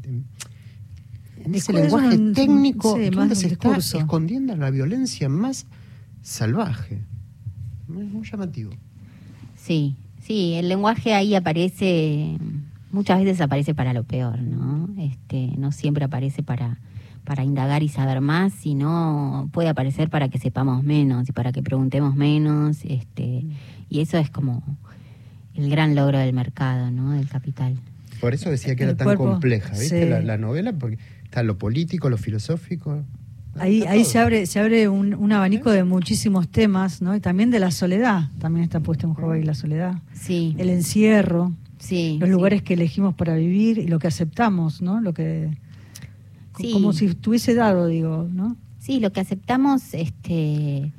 [1.45, 5.67] en ese Es lenguaje un- técnico sí, donde se está escondiendo la violencia más
[6.23, 7.03] salvaje.
[7.89, 8.73] Es muy llamativo.
[9.57, 12.37] Sí, sí, el lenguaje ahí aparece,
[12.93, 14.89] muchas veces aparece para lo peor, ¿no?
[14.99, 16.79] Este, no siempre aparece para,
[17.25, 21.63] para indagar y saber más, sino puede aparecer para que sepamos menos y para que
[21.63, 23.47] preguntemos menos, este,
[23.89, 24.63] y eso es como
[25.55, 27.13] el gran logro del mercado, ¿no?
[27.13, 27.77] Del capital.
[28.21, 30.05] Por eso decía que era tan cuerpo, compleja, ¿viste?
[30.05, 30.09] sí.
[30.09, 33.03] La, la novela, porque está lo político, lo filosófico.
[33.59, 37.15] Ahí, ahí se abre, se abre un, un abanico de muchísimos temas, ¿no?
[37.15, 39.97] Y también de la soledad, también está puesto en juego ahí la soledad.
[40.15, 40.55] Sí.
[40.57, 41.53] El encierro,
[41.83, 42.33] sí, los sí.
[42.33, 45.01] lugares que elegimos para vivir y lo que aceptamos, ¿no?
[45.01, 45.51] Lo que
[46.59, 46.71] Sí.
[46.73, 48.57] como si estuviese dado, digo, ¿no?
[48.79, 50.93] Sí, lo que aceptamos, este,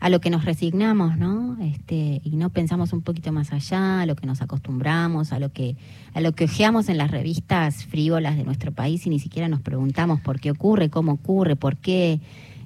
[0.00, 1.56] a lo que nos resignamos, ¿no?
[1.62, 5.50] Este, y no pensamos un poquito más allá, a lo que nos acostumbramos, a lo
[5.50, 5.76] que,
[6.14, 9.60] a lo que ojeamos en las revistas frívolas de nuestro país y ni siquiera nos
[9.62, 12.20] preguntamos por qué ocurre, cómo ocurre, por qué,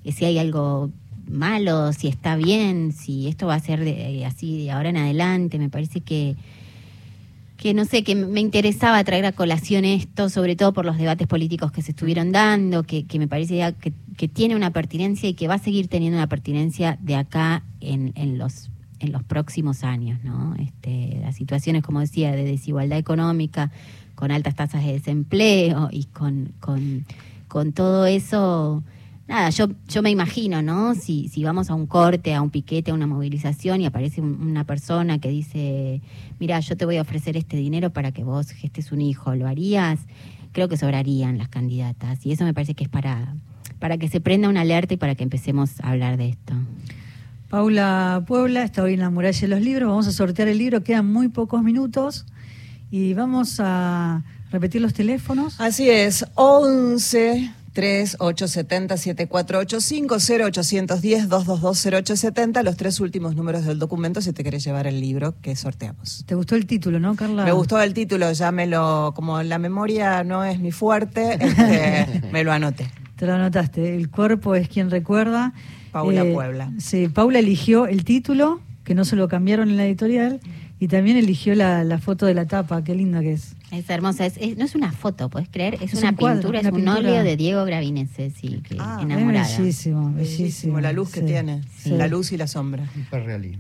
[0.05, 0.91] eh, si hay algo
[1.31, 4.97] malo, si está bien, si esto va a ser de- eh, así de ahora en
[4.97, 5.59] adelante.
[5.59, 6.35] Me parece que
[7.63, 11.29] que no sé, que me interesaba traer a colación esto, sobre todo por los debates
[11.29, 15.35] políticos que se estuvieron dando, que, que me parece que, que tiene una pertinencia y
[15.35, 19.85] que va a seguir teniendo una pertinencia de acá en, en los en los próximos
[19.85, 20.57] años, ¿no?
[20.57, 23.71] Este, las situaciones, como decía, de desigualdad económica,
[24.17, 27.05] con altas tasas de desempleo y con, con,
[27.47, 28.83] con todo eso,
[29.33, 30.95] nada, yo, yo me imagino, ¿no?
[30.95, 34.41] Si, si vamos a un corte, a un piquete, a una movilización y aparece un-
[34.43, 36.01] una persona que dice,
[36.39, 39.49] mira, yo te voy a ofrecer este dinero para que vos gestes un hijo, ¿lo
[39.49, 40.01] harías?
[40.53, 43.35] Creo que sobrarían las candidatas y eso me parece que es para,
[43.79, 46.53] para que se prenda una alerta y para que empecemos a hablar de esto.
[47.49, 49.89] Paula Puebla está hoy en la muralla de los libros.
[49.89, 52.27] Vamos a sortear el libro, quedan muy pocos minutos
[52.91, 55.61] y vamos a repetir los teléfonos.
[55.61, 64.33] Así es, 11 3870 7485 0810 222 0870 los tres últimos números del documento si
[64.33, 66.25] te querés llevar el libro que sorteamos.
[66.27, 67.45] ¿Te gustó el título, no, Carla?
[67.45, 72.23] Me gustó el título, ya me lo, como la memoria no es mi fuerte, este,
[72.33, 72.91] me lo anoté.
[73.17, 73.97] Te lo anotaste.
[73.97, 75.55] El cuerpo es quien recuerda.
[75.93, 76.73] Paula Puebla.
[76.79, 80.41] Sí, Paula eligió el título, que no se lo cambiaron en la editorial,
[80.81, 82.83] y también eligió la, la foto de la tapa.
[82.83, 83.55] Qué linda que es.
[83.73, 85.77] Es hermosa, es, es- no es una foto, ¿puedes creer?
[85.77, 86.99] Es, Es una un cuadro, pintura, una es un pintura.
[86.99, 89.49] óleo de Diego Gravinese, sí, que enamorada.
[89.51, 90.79] Es bellísimo, bellísimo.
[90.81, 91.89] la luz que Sí, tiene, sí.
[91.91, 92.85] la luz y la sombra.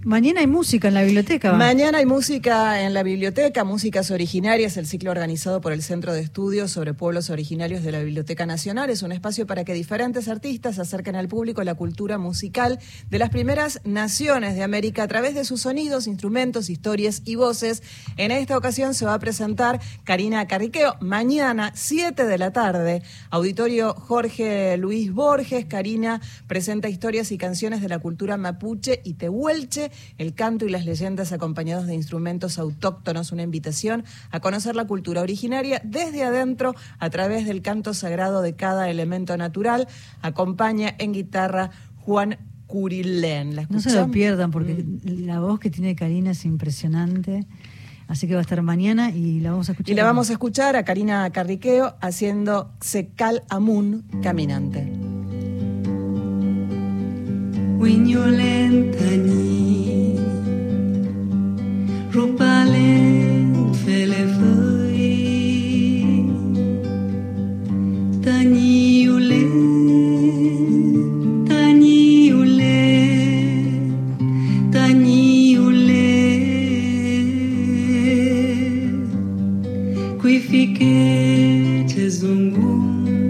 [0.05, 1.53] Mañana hay música en la biblioteca.
[1.53, 1.57] ¿va?
[1.57, 6.21] Mañana hay música en la biblioteca, Músicas Originarias, el ciclo organizado por el Centro de
[6.21, 8.91] Estudios sobre Pueblos Originarios de la Biblioteca Nacional.
[8.91, 13.31] Es un espacio para que diferentes artistas acerquen al público la cultura musical de las
[13.31, 17.83] primeras naciones de América a través de sus sonidos, instrumentos, historias y voces.
[18.19, 23.95] En esta ocasión se va a presentar Karina Carriqueo, mañana, 7 de la tarde, Auditorio
[23.95, 25.67] Jorge Luis Borges.
[25.67, 30.85] Karina presenta historias y canciones de la cultura mapuche y tehuelche, el canto y las
[30.85, 37.11] leyendas acompañados de instrumentos autóctonos, una invitación a conocer la cultura originaria desde adentro a
[37.11, 39.87] través del canto sagrado de cada elemento natural.
[40.21, 43.55] Acompaña en guitarra Juan Curilén.
[43.55, 47.47] ¿La No se lo pierdan porque la voz que tiene Karina es impresionante.
[48.09, 49.93] Así que va a estar mañana y la vamos a escuchar.
[49.93, 54.93] Y la vamos a escuchar a Karina Carriqueo haciendo Secal Amun Caminante.
[68.23, 68.92] Tani
[80.53, 83.22] fiquei te zungu um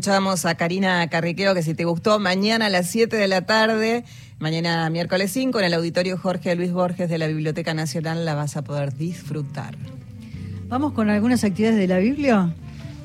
[0.00, 4.02] escuchábamos a Karina Carriqueo, que si te gustó, mañana a las 7 de la tarde,
[4.38, 8.56] mañana miércoles 5, en el auditorio Jorge Luis Borges de la Biblioteca Nacional, la vas
[8.56, 9.76] a poder disfrutar.
[10.68, 12.54] Vamos con algunas actividades de la Biblia.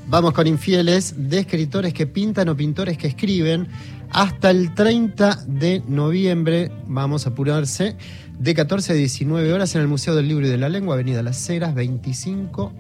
[0.08, 3.68] Vamos con infieles de escritores que pintan o pintores que escriben.
[4.12, 7.98] Hasta el 30 de noviembre, vamos a apurarse,
[8.40, 11.22] de 14 a 19 horas en el Museo del Libro y de la Lengua, Avenida
[11.22, 12.72] Las Heras, 2505.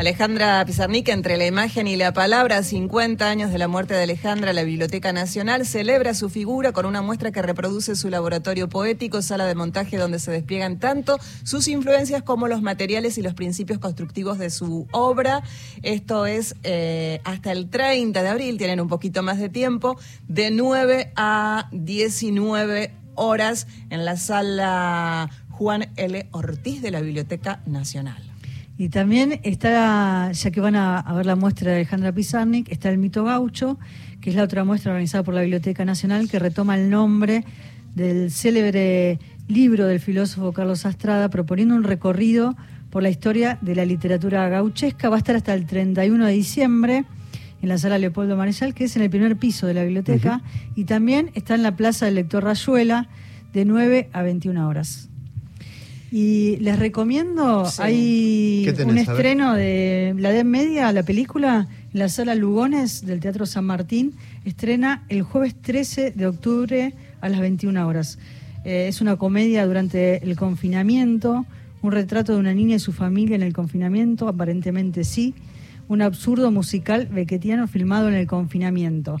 [0.00, 4.54] Alejandra Pizarnik, entre la imagen y la palabra, 50 años de la muerte de Alejandra,
[4.54, 9.44] la Biblioteca Nacional celebra su figura con una muestra que reproduce su laboratorio poético, sala
[9.44, 14.38] de montaje donde se despliegan tanto sus influencias como los materiales y los principios constructivos
[14.38, 15.42] de su obra.
[15.82, 19.98] Esto es eh, hasta el 30 de abril, tienen un poquito más de tiempo,
[20.28, 26.26] de 9 a 19 horas en la sala Juan L.
[26.32, 28.29] Ortiz de la Biblioteca Nacional.
[28.80, 32.88] Y también está, ya que van a, a ver la muestra de Alejandra Pizarnik, está
[32.88, 33.78] el mito gaucho,
[34.22, 37.44] que es la otra muestra organizada por la Biblioteca Nacional, que retoma el nombre
[37.94, 39.18] del célebre
[39.48, 42.56] libro del filósofo Carlos Astrada, proponiendo un recorrido
[42.88, 45.10] por la historia de la literatura gauchesca.
[45.10, 47.04] Va a estar hasta el 31 de diciembre
[47.60, 50.40] en la sala Leopoldo Marechal, que es en el primer piso de la biblioteca,
[50.74, 53.10] y también está en la Plaza del Lector Rayuela,
[53.52, 55.09] de 9 a 21 horas.
[56.12, 57.82] Y les recomiendo, Sí.
[57.82, 63.46] hay un estreno de La Edad Media, la película, en la sala Lugones del Teatro
[63.46, 68.18] San Martín, estrena el jueves 13 de octubre a las 21 horas.
[68.64, 71.46] Eh, es una comedia durante el confinamiento,
[71.80, 75.34] un retrato de una niña y su familia en el confinamiento, aparentemente sí,
[75.88, 79.18] un absurdo musical bequetiano filmado en el confinamiento.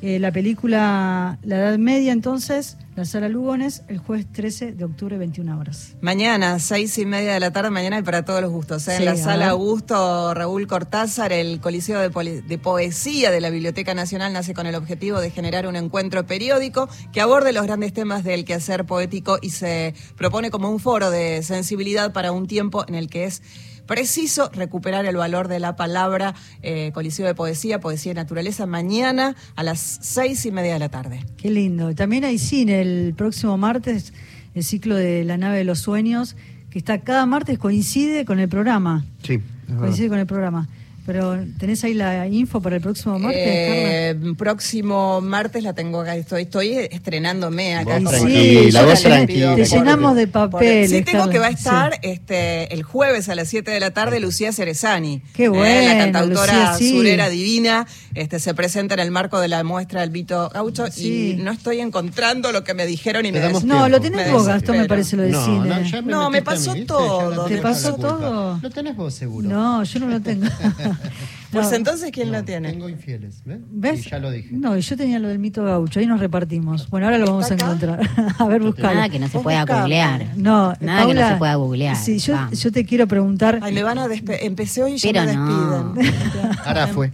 [0.00, 5.18] Eh, la película La Edad Media, entonces, la sala Lugones, el jueves 13 de octubre,
[5.18, 5.96] 21 horas.
[6.00, 8.86] Mañana, seis y media de la tarde, mañana y para todos los gustos.
[8.86, 8.92] ¿eh?
[8.92, 9.48] Sí, en la a sala.
[9.50, 14.76] Augusto Raúl Cortázar, el Coliseo de, de Poesía de la Biblioteca Nacional nace con el
[14.76, 19.50] objetivo de generar un encuentro periódico que aborde los grandes temas del quehacer poético y
[19.50, 23.42] se propone como un foro de sensibilidad para un tiempo en el que es
[23.88, 26.34] preciso recuperar el valor de la palabra.
[26.62, 30.90] eh, Coliseo de Poesía, Poesía y Naturaleza, mañana a las seis y media de la
[30.90, 31.24] tarde.
[31.36, 31.92] Qué lindo.
[31.96, 34.12] También hay cine el próximo martes,
[34.54, 36.36] el ciclo de La nave de los sueños,
[36.70, 39.04] que está cada martes, coincide con el programa.
[39.24, 39.40] Sí.
[39.78, 40.68] Coincide con el programa.
[41.08, 46.14] Pero tenés ahí la info para el próximo martes, Eh, próximo martes la tengo acá.
[46.16, 47.94] Estoy, estoy estrenándome acá.
[47.94, 48.28] Vos vos la
[48.76, 49.54] pido tranquila.
[49.56, 50.90] Te llenamos de papeles.
[50.90, 51.32] Sí, tengo Carla.
[51.32, 51.98] que va a estar Sí.
[52.02, 55.22] este el jueves a las 7 de la tarde Lucía Cerezani.
[55.32, 56.90] Qué Eh, bueno, la cantautora Lucía, sí.
[56.90, 57.86] surera divina.
[58.18, 61.36] Este, se presenta en el marco de la muestra del Vito Gaucho Sí.
[61.38, 64.32] y no estoy encontrando lo que me dijeron y me des- No, lo me tenés
[64.32, 65.68] vos, Gastón, me parece lo de No, cine.
[65.68, 67.44] no, ya me No, me pasó todo.
[67.46, 68.58] ¿Te pasó todo?
[68.60, 69.48] Lo tenés vos seguro.
[69.48, 70.46] No, yo no lo tengo.
[71.50, 71.76] Pues No.
[71.76, 72.70] entonces, ¿quién lo tiene?
[72.72, 73.58] Tengo infieles, ¿ves?
[73.70, 74.06] ¿Ves?
[74.06, 74.50] Y ya lo dije.
[74.52, 76.88] No, y yo tenía lo del mito gaucho, ahí nos repartimos.
[76.90, 78.00] Bueno, ahora lo vamos a encontrar.
[78.38, 78.94] a ver, buscalo.
[78.94, 80.36] Nada que no se pueda googlear.
[80.36, 81.96] No, Nada que no se pueda googlear.
[81.96, 83.60] Sí, yo, yo te quiero preguntar.
[83.62, 84.40] Ay, me van a despedir.
[84.42, 85.94] Empecé hoy y ya Pero me no.
[85.94, 86.58] despiden.
[86.66, 87.12] Ahora fue.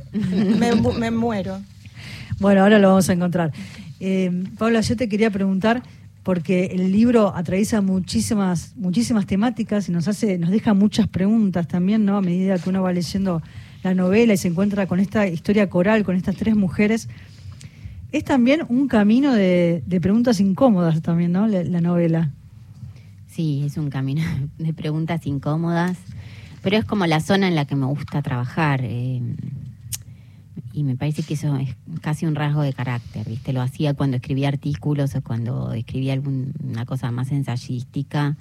[0.99, 1.61] me muero.
[2.41, 3.53] Bueno, ahora lo vamos a encontrar.
[4.01, 5.83] Eh, Paula, yo te quería preguntar,
[6.25, 12.05] porque el libro atraviesa muchísimas, muchísimas temáticas y nos hace, nos deja muchas preguntas también,
[12.05, 12.17] ¿no?
[12.17, 13.41] A medida que uno va leyendo
[13.85, 17.09] la novela y se encuentra con esta historia coral, con estas tres mujeres.
[18.13, 21.47] Es también un camino de, preguntas incómodas también, ¿no?
[21.47, 22.31] La, la novela.
[23.27, 24.23] Sí, es un camino
[24.59, 25.99] de preguntas incómodas,
[26.63, 28.81] pero es como la zona en la que me gusta trabajar.
[28.85, 29.21] eh,
[30.75, 33.53] y me parece que eso es casi un rasgo de carácter, ¿viste?
[33.53, 38.37] Lo hacía cuando escribía artículos o cuando escribía alguna cosa más ensayística.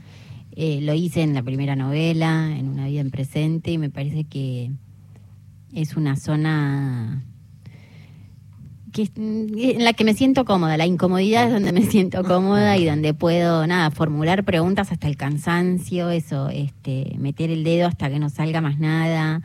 [0.55, 4.23] Eh, lo hice en la primera novela, en Una vida en presente, y me parece
[4.23, 4.71] que
[5.75, 7.23] es una zona
[8.93, 10.77] que, en la que me siento cómoda.
[10.77, 15.17] La incomodidad es donde me siento cómoda y donde puedo, nada, formular preguntas hasta el
[15.17, 19.41] cansancio, eso, este, meter el dedo hasta que no salga más nada,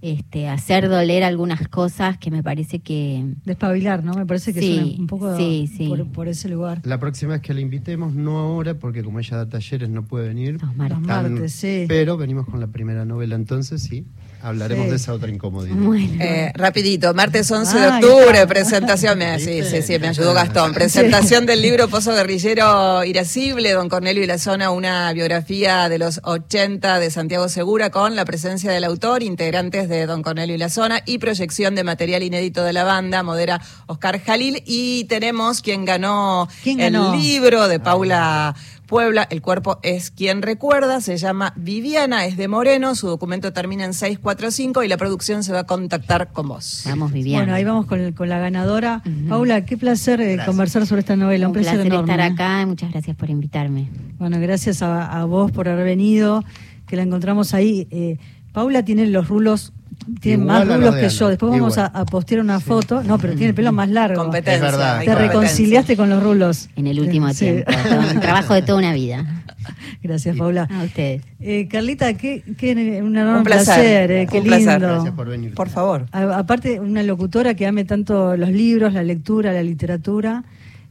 [0.00, 3.34] este, hacer doler algunas cosas que me parece que...
[3.44, 4.14] Despabilar, ¿no?
[4.14, 5.88] Me parece que Sí, es un poco sí, sí.
[5.88, 6.80] Por, por ese lugar.
[6.84, 10.28] La próxima vez que la invitemos, no ahora, porque como ella da talleres no puede
[10.28, 10.60] venir.
[10.60, 10.98] Los martes.
[10.98, 11.84] Los martes, sí.
[11.88, 14.06] Pero venimos con la primera novela, entonces sí,
[14.42, 14.90] hablaremos Sí.
[14.90, 15.74] de esa otra incomodidad.
[15.76, 16.22] Bueno.
[16.22, 20.74] Eh, rapidito, martes 11 de octubre, presentación, me- sí, sí, sí, me ayudó Gastón, Sí.
[20.74, 26.20] presentación del libro Pozo Guerrillero Irascible, Don Cornelio y la Zona, una biografía de los
[26.24, 30.68] 80 de Santiago Segura con la presencia del autor, integrantes de Don Cornelio y la
[30.68, 35.84] Zona y proyección de material inédito de la banda, modera Oscar Jalil y tenemos quien
[35.84, 37.14] ganó, ¿Quién el ganó?
[37.16, 38.54] libro de Paula
[38.88, 43.84] Puebla, el cuerpo es quien recuerda, se llama Viviana, es de Moreno, su documento termina
[43.84, 46.84] en 645 y la producción se va a contactar con vos.
[46.86, 47.42] Vamos, Viviana.
[47.42, 49.02] Bueno, ahí vamos con, con la ganadora.
[49.28, 51.48] Paula, qué placer eh, conversar sobre esta novela.
[51.48, 52.12] Un, un placer, enorme.
[52.12, 53.90] estar acá y muchas gracias por invitarme.
[54.18, 56.42] Bueno, gracias a, a vos por haber venido,
[56.86, 57.86] que la encontramos ahí.
[57.90, 58.16] Eh,
[58.52, 59.74] Paula tiene los rulos,
[60.20, 61.28] tiene más rulos que yo.
[61.28, 63.02] Después vamos a, postear una foto.
[63.02, 64.22] No, pero tiene el pelo más largo.
[64.22, 64.54] Competencia.
[64.56, 65.02] Es verdad.
[65.04, 66.68] Te reconciliaste con los rulos.
[66.76, 67.38] En el último Sí.
[67.46, 67.72] tiempo.
[68.14, 69.44] un trabajo de toda una vida.
[70.02, 70.66] Gracias, Paula.
[70.70, 71.22] A ustedes.
[71.40, 72.72] Eh, Carlita, qué, qué
[73.02, 73.64] un enorme Un placer.
[73.74, 74.80] placer, eh, qué Un placer.
[74.80, 74.88] lindo.
[74.94, 75.54] Gracias por venir.
[75.54, 76.06] Por favor.
[76.12, 80.44] A- aparte, una locutora que ame tanto los libros, la lectura, la literatura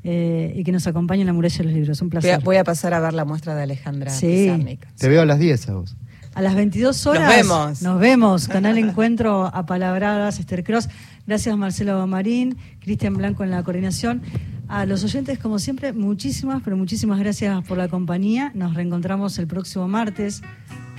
[0.04, 2.02] eh, y que nos acompañe en la muralla de los libros.
[2.02, 2.44] Un Voy a, placer.
[2.44, 4.28] voy a pasar a ver la muestra de Alejandra Sí.
[4.28, 4.86] Pizarnik.
[4.96, 5.96] Te veo a las 10 a vos.
[6.38, 7.24] A las 22 horas.
[7.24, 7.82] Nos vemos.
[7.82, 8.48] Nos vemos.
[8.48, 10.88] Canal Encuentro a Palabradas, Esther Cross.
[11.26, 14.22] Gracias, Marcelo Marín, Cristian Blanco en la coordinación.
[14.68, 18.52] A los oyentes, como siempre, muchísimas, pero muchísimas gracias por la compañía.
[18.54, 20.44] Nos reencontramos el próximo martes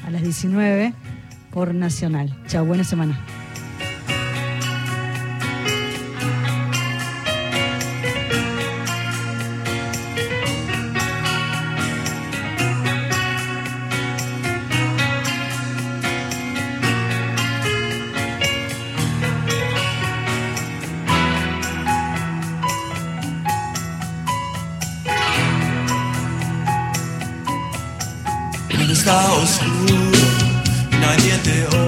[0.05, 0.93] a las 19
[1.53, 2.37] por Nacional.
[2.49, 3.25] Chao, buena semana.
[31.49, 31.88] Nadie